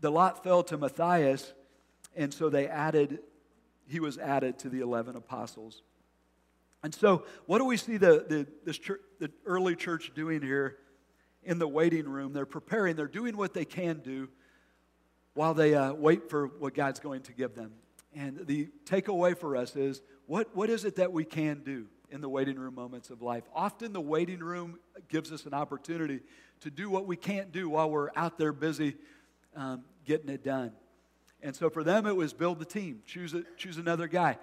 the 0.00 0.10
lot 0.10 0.42
fell 0.42 0.62
to 0.64 0.78
Matthias, 0.78 1.52
and 2.16 2.32
so 2.32 2.48
they 2.48 2.68
added, 2.68 3.20
he 3.88 4.00
was 4.00 4.18
added 4.18 4.58
to 4.60 4.68
the 4.68 4.80
11 4.80 5.16
apostles. 5.16 5.82
And 6.82 6.94
so, 6.94 7.24
what 7.46 7.58
do 7.58 7.64
we 7.64 7.76
see 7.76 7.96
the, 7.96 8.24
the, 8.28 8.46
this 8.64 8.78
church, 8.78 9.00
the 9.18 9.30
early 9.46 9.74
church 9.74 10.12
doing 10.14 10.42
here 10.42 10.76
in 11.42 11.58
the 11.58 11.68
waiting 11.68 12.06
room? 12.06 12.34
They're 12.34 12.44
preparing, 12.44 12.96
they're 12.96 13.06
doing 13.06 13.36
what 13.36 13.54
they 13.54 13.64
can 13.64 14.00
do 14.00 14.28
while 15.34 15.54
they 15.54 15.74
uh, 15.74 15.92
wait 15.92 16.30
for 16.30 16.46
what 16.46 16.74
God's 16.74 17.00
going 17.00 17.22
to 17.22 17.32
give 17.32 17.54
them. 17.54 17.72
And 18.14 18.46
the 18.46 18.68
takeaway 18.86 19.36
for 19.36 19.56
us 19.56 19.76
is 19.76 20.00
what, 20.26 20.54
what 20.56 20.70
is 20.70 20.84
it 20.84 20.96
that 20.96 21.12
we 21.12 21.24
can 21.24 21.62
do 21.64 21.86
in 22.10 22.20
the 22.20 22.28
waiting 22.28 22.56
room 22.56 22.74
moments 22.76 23.10
of 23.10 23.20
life? 23.20 23.42
Often 23.54 23.92
the 23.92 24.00
waiting 24.00 24.38
room 24.38 24.78
gives 25.08 25.32
us 25.32 25.46
an 25.46 25.54
opportunity 25.54 26.20
to 26.60 26.70
do 26.70 26.88
what 26.88 27.06
we 27.06 27.16
can't 27.16 27.52
do 27.52 27.68
while 27.68 27.90
we're 27.90 28.10
out 28.14 28.38
there 28.38 28.52
busy 28.52 28.96
um, 29.56 29.82
getting 30.04 30.28
it 30.28 30.44
done. 30.44 30.72
And 31.42 31.54
so 31.54 31.68
for 31.68 31.82
them, 31.82 32.06
it 32.06 32.16
was 32.16 32.32
build 32.32 32.58
the 32.58 32.64
team, 32.64 33.02
choose, 33.04 33.34
a, 33.34 33.42
choose 33.56 33.76
another 33.76 34.06
guy. 34.06 34.38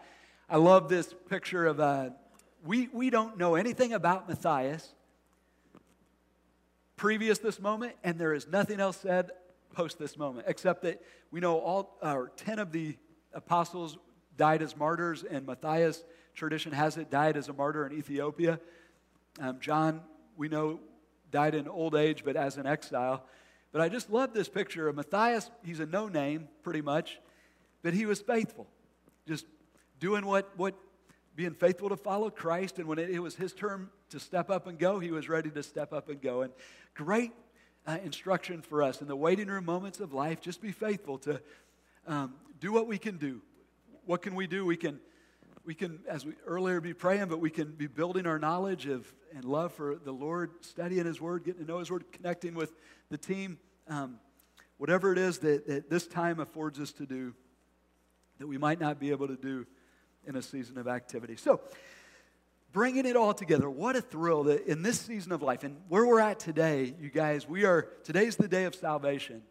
I 0.50 0.58
love 0.58 0.90
this 0.90 1.16
picture 1.30 1.66
of 1.66 1.80
uh, 1.80 2.10
we, 2.66 2.90
we 2.92 3.10
don't 3.10 3.38
know 3.38 3.56
anything 3.56 3.94
about 3.94 4.28
Matthias. 4.28 4.88
previous 6.98 7.40
this 7.40 7.60
moment, 7.60 7.94
and 8.04 8.20
there 8.20 8.34
is 8.34 8.48
nothing 8.48 8.80
else 8.80 8.98
said 8.98 9.32
post 9.74 10.00
this 10.00 10.18
moment, 10.18 10.46
except 10.48 10.84
that 10.84 11.02
we 11.32 11.40
know 11.40 11.60
all 11.60 11.98
uh, 12.02 12.24
10 12.38 12.60
of 12.60 12.72
the 12.72 12.98
apostles 13.34 13.98
died 14.38 14.62
as 14.62 14.76
martyrs, 14.76 15.24
and 15.24 15.46
Matthias, 15.46 16.04
tradition 16.34 16.72
has 16.72 16.98
it, 16.98 17.10
died 17.10 17.38
as 17.38 17.50
a 17.50 17.54
martyr 17.54 17.86
in 17.86 17.94
Ethiopia. 17.94 18.60
Um, 19.40 19.60
John, 19.60 20.02
we 20.38 20.48
know, 20.48 20.80
died 21.32 21.56
in 21.56 21.68
old 21.68 21.96
age, 21.96 22.24
but 22.24 22.36
as 22.36 22.58
an 22.58 22.66
exile. 22.66 23.26
But 23.72 23.82
I 23.82 23.90
just 23.90 24.10
love 24.10 24.34
this 24.34 24.50
picture 24.50 24.88
of 24.88 24.96
Matthias. 24.96 25.50
He's 25.64 25.80
a 25.80 25.86
no 25.86 26.08
name, 26.08 26.50
pretty 26.64 26.82
much, 26.82 27.20
but 27.84 27.94
he 27.94 28.06
was 28.06 28.20
faithful, 28.20 28.68
just 29.28 29.46
doing 30.00 30.26
what, 30.26 30.50
what 30.58 30.76
being 31.36 31.54
faithful 31.54 31.90
to 31.90 31.96
follow 31.96 32.30
Christ. 32.30 32.80
And 32.80 32.88
when 32.88 33.00
it, 33.00 33.10
it 33.10 33.20
was 33.20 33.36
his 33.36 33.54
turn 33.54 33.90
to 34.10 34.20
step 34.20 34.50
up 34.50 34.68
and 34.68 34.78
go, 34.78 35.00
he 35.00 35.12
was 35.12 35.30
ready 35.30 35.50
to 35.52 35.64
step 35.64 35.94
up 35.94 36.10
and 36.10 36.22
go. 36.22 36.42
And 36.42 36.52
great 36.94 37.32
uh, 37.88 37.98
instruction 38.04 38.62
for 38.62 38.84
us 38.84 39.02
in 39.02 39.08
the 39.08 39.16
waiting 39.16 39.48
room 39.48 39.66
moments 39.66 40.00
of 40.00 40.14
life. 40.14 40.42
Just 40.42 40.62
be 40.62 40.72
faithful 40.72 41.18
to 41.20 41.42
um, 42.08 42.36
do 42.60 42.72
what 42.72 42.88
we 42.88 42.98
can 42.98 43.18
do. 43.18 43.42
What 44.06 44.22
can 44.22 44.36
we 44.36 44.48
do? 44.48 44.66
We 44.66 44.78
can, 44.78 45.00
we 45.66 45.74
can, 45.74 46.00
as 46.08 46.26
we 46.26 46.34
earlier, 46.46 46.82
be 46.82 46.94
praying, 46.94 47.28
but 47.28 47.40
we 47.40 47.50
can 47.50 47.72
be 47.72 47.88
building 47.88 48.26
our 48.26 48.40
knowledge 48.40 48.88
of 48.88 49.12
and 49.34 49.46
love 49.46 49.74
for 49.74 49.96
the 49.96 50.12
Lord, 50.12 50.52
studying 50.62 51.06
His 51.06 51.22
Word, 51.22 51.44
getting 51.44 51.66
to 51.66 51.68
know 51.68 51.80
His 51.80 51.90
Word, 51.90 52.06
connecting 52.12 52.54
with 52.54 52.74
the 53.10 53.18
team. 53.18 53.58
Um, 53.88 54.20
whatever 54.78 55.12
it 55.12 55.18
is 55.18 55.40
that, 55.40 55.68
that 55.68 55.90
this 55.90 56.08
time 56.08 56.40
affords 56.40 56.80
us 56.80 56.92
to 56.94 57.06
do 57.06 57.34
that 58.40 58.48
we 58.48 58.58
might 58.58 58.80
not 58.80 59.00
be 59.00 59.12
able 59.12 59.28
to 59.28 59.36
do 59.36 59.68
in 60.26 60.36
a 60.36 60.42
season 60.42 60.78
of 60.80 60.88
activity. 60.88 61.36
So, 61.36 61.62
bringing 62.72 63.06
it 63.06 63.16
all 63.16 63.34
together, 63.34 63.70
what 63.70 63.96
a 63.96 64.02
thrill 64.02 64.44
that 64.46 64.66
in 64.66 64.82
this 64.82 65.00
season 65.00 65.32
of 65.32 65.42
life 65.42 65.64
and 65.64 65.78
where 65.90 66.06
we're 66.06 66.20
at 66.20 66.40
today, 66.40 66.94
you 67.00 67.10
guys, 67.10 67.48
we 67.48 67.66
are, 67.66 67.88
today's 68.04 68.36
the 68.36 68.48
day 68.48 68.66
of 68.66 68.76
salvation. 68.76 69.42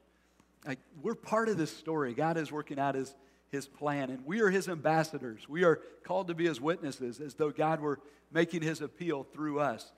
Like, 0.67 0.79
we're 1.03 1.15
part 1.15 1.49
of 1.49 1.57
this 1.57 1.75
story. 1.75 2.15
God 2.15 2.37
is 2.37 2.53
working 2.53 2.79
out 2.79 2.95
his, 2.95 3.15
his 3.51 3.67
plan, 3.67 4.11
and 4.11 4.25
we 4.27 4.41
are 4.41 4.51
his 4.51 4.69
ambassadors. 4.69 5.49
We 5.49 5.65
are 5.65 5.81
called 6.05 6.29
to 6.29 6.35
be 6.35 6.47
his 6.47 6.61
witnesses 6.61 7.21
as 7.21 7.35
though 7.35 7.51
God 7.51 7.81
were 7.81 8.01
making 8.33 8.63
his 8.63 8.81
appeal 8.81 9.25
through 9.33 9.61
us. 9.61 9.93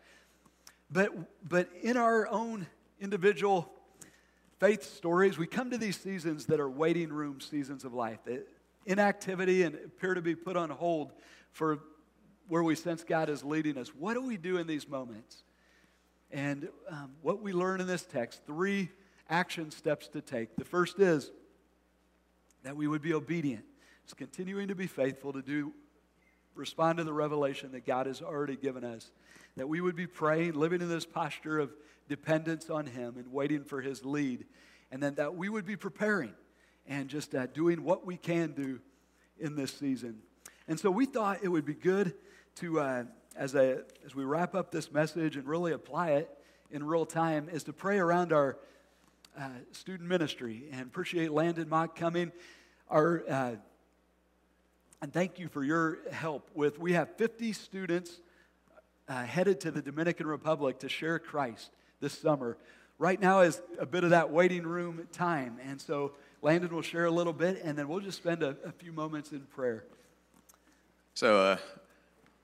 But, 0.90 1.12
but 1.48 1.68
in 1.82 1.96
our 1.96 2.28
own 2.28 2.66
individual 3.00 3.72
faith 4.58 4.84
stories, 4.84 5.38
we 5.38 5.46
come 5.46 5.70
to 5.70 5.78
these 5.78 5.98
seasons 5.98 6.46
that 6.46 6.60
are 6.60 6.70
waiting 6.70 7.12
room 7.12 7.40
seasons 7.40 7.84
of 7.84 7.94
life, 7.94 8.18
that 8.26 8.46
inactivity 8.86 9.62
and 9.62 9.74
appear 9.74 10.14
to 10.14 10.22
be 10.22 10.34
put 10.34 10.56
on 10.56 10.70
hold 10.70 11.12
for 11.50 11.80
where 12.48 12.62
we 12.62 12.74
sense 12.74 13.04
God 13.04 13.28
is 13.28 13.44
leading 13.44 13.78
us. 13.78 13.88
What 13.88 14.14
do 14.14 14.22
we 14.22 14.36
do 14.36 14.58
in 14.58 14.66
these 14.66 14.88
moments? 14.88 15.44
And 16.30 16.68
um, 16.90 17.12
what 17.22 17.42
we 17.42 17.52
learn 17.52 17.80
in 17.80 17.86
this 17.86 18.04
text 18.04 18.42
three 18.46 18.90
action 19.28 19.70
steps 19.70 20.08
to 20.08 20.20
take. 20.20 20.56
The 20.56 20.64
first 20.64 20.98
is 20.98 21.30
that 22.62 22.76
we 22.76 22.86
would 22.86 23.02
be 23.02 23.14
obedient. 23.14 23.64
It's 24.04 24.14
continuing 24.14 24.68
to 24.68 24.74
be 24.74 24.86
faithful 24.86 25.32
to 25.32 25.42
do 25.42 25.72
respond 26.54 26.98
to 26.98 27.04
the 27.04 27.12
revelation 27.12 27.72
that 27.72 27.86
God 27.86 28.06
has 28.06 28.20
already 28.20 28.56
given 28.56 28.84
us. 28.84 29.10
That 29.56 29.68
we 29.68 29.80
would 29.80 29.96
be 29.96 30.06
praying, 30.06 30.54
living 30.54 30.80
in 30.80 30.88
this 30.88 31.06
posture 31.06 31.58
of 31.58 31.72
dependence 32.08 32.70
on 32.70 32.86
Him 32.86 33.16
and 33.16 33.32
waiting 33.32 33.64
for 33.64 33.80
His 33.80 34.04
lead. 34.04 34.44
And 34.90 35.02
then 35.02 35.14
that 35.16 35.34
we 35.34 35.48
would 35.48 35.64
be 35.64 35.76
preparing 35.76 36.34
and 36.86 37.08
just 37.08 37.34
uh, 37.34 37.46
doing 37.46 37.84
what 37.84 38.06
we 38.06 38.16
can 38.16 38.52
do 38.52 38.80
in 39.38 39.56
this 39.56 39.72
season. 39.72 40.18
And 40.68 40.78
so 40.78 40.90
we 40.90 41.06
thought 41.06 41.40
it 41.42 41.48
would 41.48 41.64
be 41.64 41.74
good 41.74 42.14
to, 42.56 42.80
uh, 42.80 43.04
as, 43.36 43.54
a, 43.54 43.82
as 44.04 44.14
we 44.14 44.24
wrap 44.24 44.54
up 44.54 44.70
this 44.70 44.92
message 44.92 45.36
and 45.36 45.46
really 45.46 45.72
apply 45.72 46.12
it 46.12 46.30
in 46.70 46.84
real 46.84 47.06
time, 47.06 47.48
is 47.52 47.64
to 47.64 47.72
pray 47.72 47.98
around 47.98 48.32
our 48.32 48.58
uh, 49.38 49.48
student 49.72 50.08
ministry 50.08 50.64
and 50.72 50.82
appreciate 50.82 51.32
Landon 51.32 51.68
Mock 51.68 51.96
coming. 51.96 52.32
Our, 52.90 53.24
uh, 53.28 53.52
and 55.00 55.12
thank 55.12 55.38
you 55.38 55.48
for 55.48 55.64
your 55.64 55.98
help 56.10 56.50
with, 56.54 56.78
we 56.78 56.92
have 56.92 57.16
50 57.16 57.52
students 57.52 58.20
uh, 59.08 59.24
headed 59.24 59.60
to 59.60 59.70
the 59.70 59.82
Dominican 59.82 60.26
Republic 60.26 60.78
to 60.80 60.88
share 60.88 61.18
Christ 61.18 61.70
this 62.00 62.16
summer. 62.16 62.56
Right 62.98 63.20
now 63.20 63.40
is 63.40 63.60
a 63.78 63.86
bit 63.86 64.04
of 64.04 64.10
that 64.10 64.30
waiting 64.30 64.64
room 64.64 65.08
time. 65.12 65.58
And 65.68 65.80
so 65.80 66.12
Landon 66.40 66.74
will 66.74 66.82
share 66.82 67.06
a 67.06 67.10
little 67.10 67.32
bit, 67.32 67.60
and 67.64 67.76
then 67.76 67.88
we'll 67.88 68.00
just 68.00 68.18
spend 68.18 68.42
a, 68.42 68.56
a 68.64 68.72
few 68.72 68.92
moments 68.92 69.32
in 69.32 69.40
prayer. 69.40 69.84
So, 71.14 71.36
uh, 71.38 71.56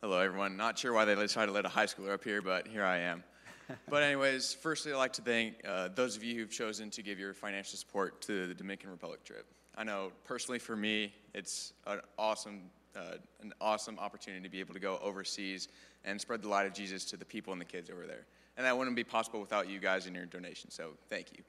hello 0.00 0.20
everyone. 0.20 0.56
Not 0.56 0.78
sure 0.78 0.92
why 0.92 1.04
they 1.04 1.16
decided 1.16 1.48
to 1.48 1.52
let 1.52 1.64
a 1.64 1.68
high 1.68 1.86
schooler 1.86 2.12
up 2.12 2.22
here, 2.22 2.40
but 2.40 2.68
here 2.68 2.84
I 2.84 2.98
am. 2.98 3.24
but 3.88 4.04
anyways, 4.04 4.54
firstly, 4.54 4.92
I'd 4.92 4.96
like 4.96 5.12
to 5.14 5.22
thank 5.22 5.56
uh, 5.66 5.88
those 5.88 6.16
of 6.16 6.22
you 6.22 6.36
who've 6.36 6.50
chosen 6.50 6.88
to 6.90 7.02
give 7.02 7.18
your 7.18 7.34
financial 7.34 7.76
support 7.76 8.20
to 8.22 8.46
the 8.46 8.54
Dominican 8.54 8.90
Republic 8.90 9.24
trip. 9.24 9.44
I 9.76 9.82
know 9.82 10.12
personally 10.24 10.60
for 10.60 10.76
me, 10.76 11.12
it's 11.34 11.72
an 11.86 12.00
awesome, 12.16 12.62
uh, 12.96 13.16
an 13.42 13.52
awesome 13.60 13.98
opportunity 13.98 14.42
to 14.44 14.48
be 14.48 14.60
able 14.60 14.74
to 14.74 14.80
go 14.80 15.00
overseas 15.02 15.66
and 16.04 16.20
spread 16.20 16.42
the 16.42 16.48
light 16.48 16.66
of 16.66 16.74
Jesus 16.74 17.04
to 17.06 17.16
the 17.16 17.24
people 17.24 17.52
and 17.52 17.60
the 17.60 17.66
kids 17.66 17.90
over 17.90 18.06
there. 18.06 18.24
And 18.56 18.64
that 18.64 18.78
wouldn't 18.78 18.94
be 18.94 19.04
possible 19.04 19.40
without 19.40 19.68
you 19.68 19.80
guys 19.80 20.06
and 20.06 20.14
your 20.14 20.26
donation. 20.26 20.70
So 20.70 20.90
thank 21.08 21.32
you. 21.32 21.42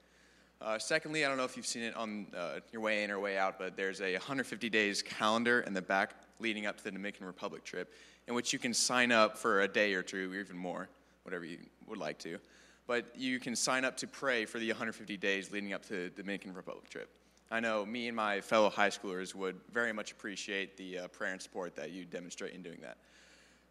Uh, 0.61 0.77
secondly, 0.77 1.23
I 1.23 1.29
don't 1.29 1.37
know 1.37 1.45
if 1.45 1.55
you've 1.55 1.65
seen 1.67 1.83
it 1.83 1.95
on 1.95 2.27
uh, 2.35 2.59
your 2.73 2.81
way 2.81 3.03
in 3.03 3.11
or 3.11 3.19
way 3.19 3.37
out, 3.37 3.57
but 3.57 3.77
there's 3.77 4.01
a 4.01 4.13
150 4.13 4.69
days 4.69 5.01
calendar 5.01 5.61
in 5.61 5.73
the 5.73 5.81
back 5.81 6.15
leading 6.39 6.65
up 6.65 6.77
to 6.77 6.83
the 6.83 6.91
Dominican 6.91 7.25
Republic 7.27 7.63
trip, 7.63 7.93
in 8.29 8.35
which 8.35 8.53
you 8.53 8.59
can 8.59 8.75
sign 8.75 9.11
up 9.11 9.37
for 9.37 9.61
a 9.61 9.67
day 9.67 9.95
or 9.95 10.03
two, 10.03 10.31
or 10.31 10.35
even 10.35 10.55
more, 10.55 10.87
whatever 11.23 11.43
you 11.43 11.57
would 11.87 11.97
like 11.97 12.19
to. 12.19 12.37
But 12.85 13.11
you 13.17 13.39
can 13.39 13.55
sign 13.55 13.83
up 13.83 13.97
to 13.97 14.07
pray 14.07 14.45
for 14.45 14.59
the 14.59 14.67
150 14.67 15.17
days 15.17 15.51
leading 15.51 15.73
up 15.73 15.83
to 15.87 15.93
the 15.93 16.09
Dominican 16.09 16.53
Republic 16.53 16.87
trip. 16.89 17.09
I 17.49 17.59
know 17.59 17.83
me 17.87 18.07
and 18.07 18.15
my 18.15 18.39
fellow 18.39 18.69
high 18.69 18.91
schoolers 18.91 19.33
would 19.33 19.59
very 19.73 19.91
much 19.91 20.11
appreciate 20.11 20.77
the 20.77 20.99
uh, 20.99 21.07
prayer 21.07 21.31
and 21.31 21.41
support 21.41 21.75
that 21.75 21.89
you 21.89 22.05
demonstrate 22.05 22.53
in 22.53 22.61
doing 22.61 22.77
that. 22.81 22.97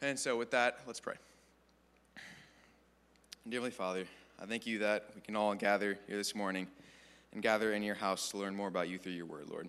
And 0.02 0.18
so, 0.18 0.36
with 0.36 0.50
that, 0.50 0.80
let's 0.86 1.00
pray. 1.00 1.14
Dearly 3.48 3.70
Father, 3.70 4.04
I 4.42 4.46
thank 4.46 4.66
you 4.66 4.80
that 4.80 5.10
we 5.14 5.20
can 5.20 5.36
all 5.36 5.54
gather 5.54 5.96
here 6.08 6.16
this 6.16 6.34
morning 6.34 6.66
and 7.32 7.42
gather 7.42 7.74
in 7.74 7.84
your 7.84 7.94
house 7.94 8.28
to 8.30 8.38
learn 8.38 8.56
more 8.56 8.68
about 8.68 8.88
you 8.88 8.98
through 8.98 9.12
your 9.12 9.26
word, 9.26 9.48
Lord. 9.48 9.68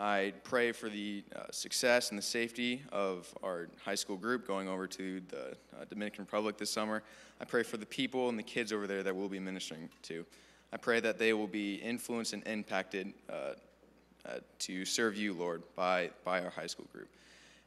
I 0.00 0.32
pray 0.44 0.72
for 0.72 0.88
the 0.88 1.22
uh, 1.36 1.42
success 1.50 2.08
and 2.08 2.16
the 2.16 2.22
safety 2.22 2.82
of 2.90 3.28
our 3.42 3.68
high 3.84 3.94
school 3.94 4.16
group 4.16 4.46
going 4.46 4.66
over 4.66 4.86
to 4.86 5.20
the 5.28 5.48
uh, 5.48 5.84
Dominican 5.90 6.24
Republic 6.24 6.56
this 6.56 6.70
summer. 6.70 7.02
I 7.38 7.44
pray 7.44 7.62
for 7.62 7.76
the 7.76 7.84
people 7.84 8.30
and 8.30 8.38
the 8.38 8.42
kids 8.42 8.72
over 8.72 8.86
there 8.86 9.02
that 9.02 9.14
we'll 9.14 9.28
be 9.28 9.38
ministering 9.38 9.90
to. 10.04 10.24
I 10.72 10.78
pray 10.78 11.00
that 11.00 11.18
they 11.18 11.34
will 11.34 11.46
be 11.46 11.74
influenced 11.74 12.32
and 12.32 12.42
impacted 12.46 13.12
uh, 13.28 13.52
uh 14.24 14.38
to 14.60 14.86
serve 14.86 15.18
you, 15.18 15.34
Lord, 15.34 15.62
by, 15.76 16.08
by 16.24 16.42
our 16.42 16.50
high 16.50 16.66
school 16.66 16.86
group. 16.94 17.10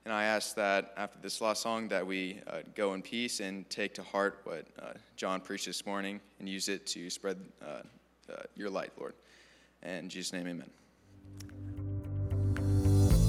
And 0.04 0.12
I 0.12 0.24
ask 0.24 0.56
that 0.56 0.92
after 0.98 1.20
this 1.22 1.40
last 1.40 1.62
song 1.62 1.88
that 1.90 2.06
we 2.06 2.40
uh, 2.48 2.62
go 2.74 2.96
in 2.96 3.04
peace 3.04 3.42
and 3.42 3.70
take 3.70 3.94
to 3.94 4.04
heart 4.04 4.40
what 4.44 4.66
uh, 4.82 4.94
John 5.18 5.40
preached 5.40 5.68
this 5.68 5.86
morning 5.86 6.20
and 6.40 6.50
use 6.50 6.68
it 6.68 6.88
to 6.88 7.12
spread 7.12 7.38
your 8.56 8.72
light, 8.72 8.92
Lord. 9.00 9.14
And 9.84 10.06
in 10.06 10.10
Jesus' 10.10 10.34
name, 10.34 10.48
amen. 10.48 10.83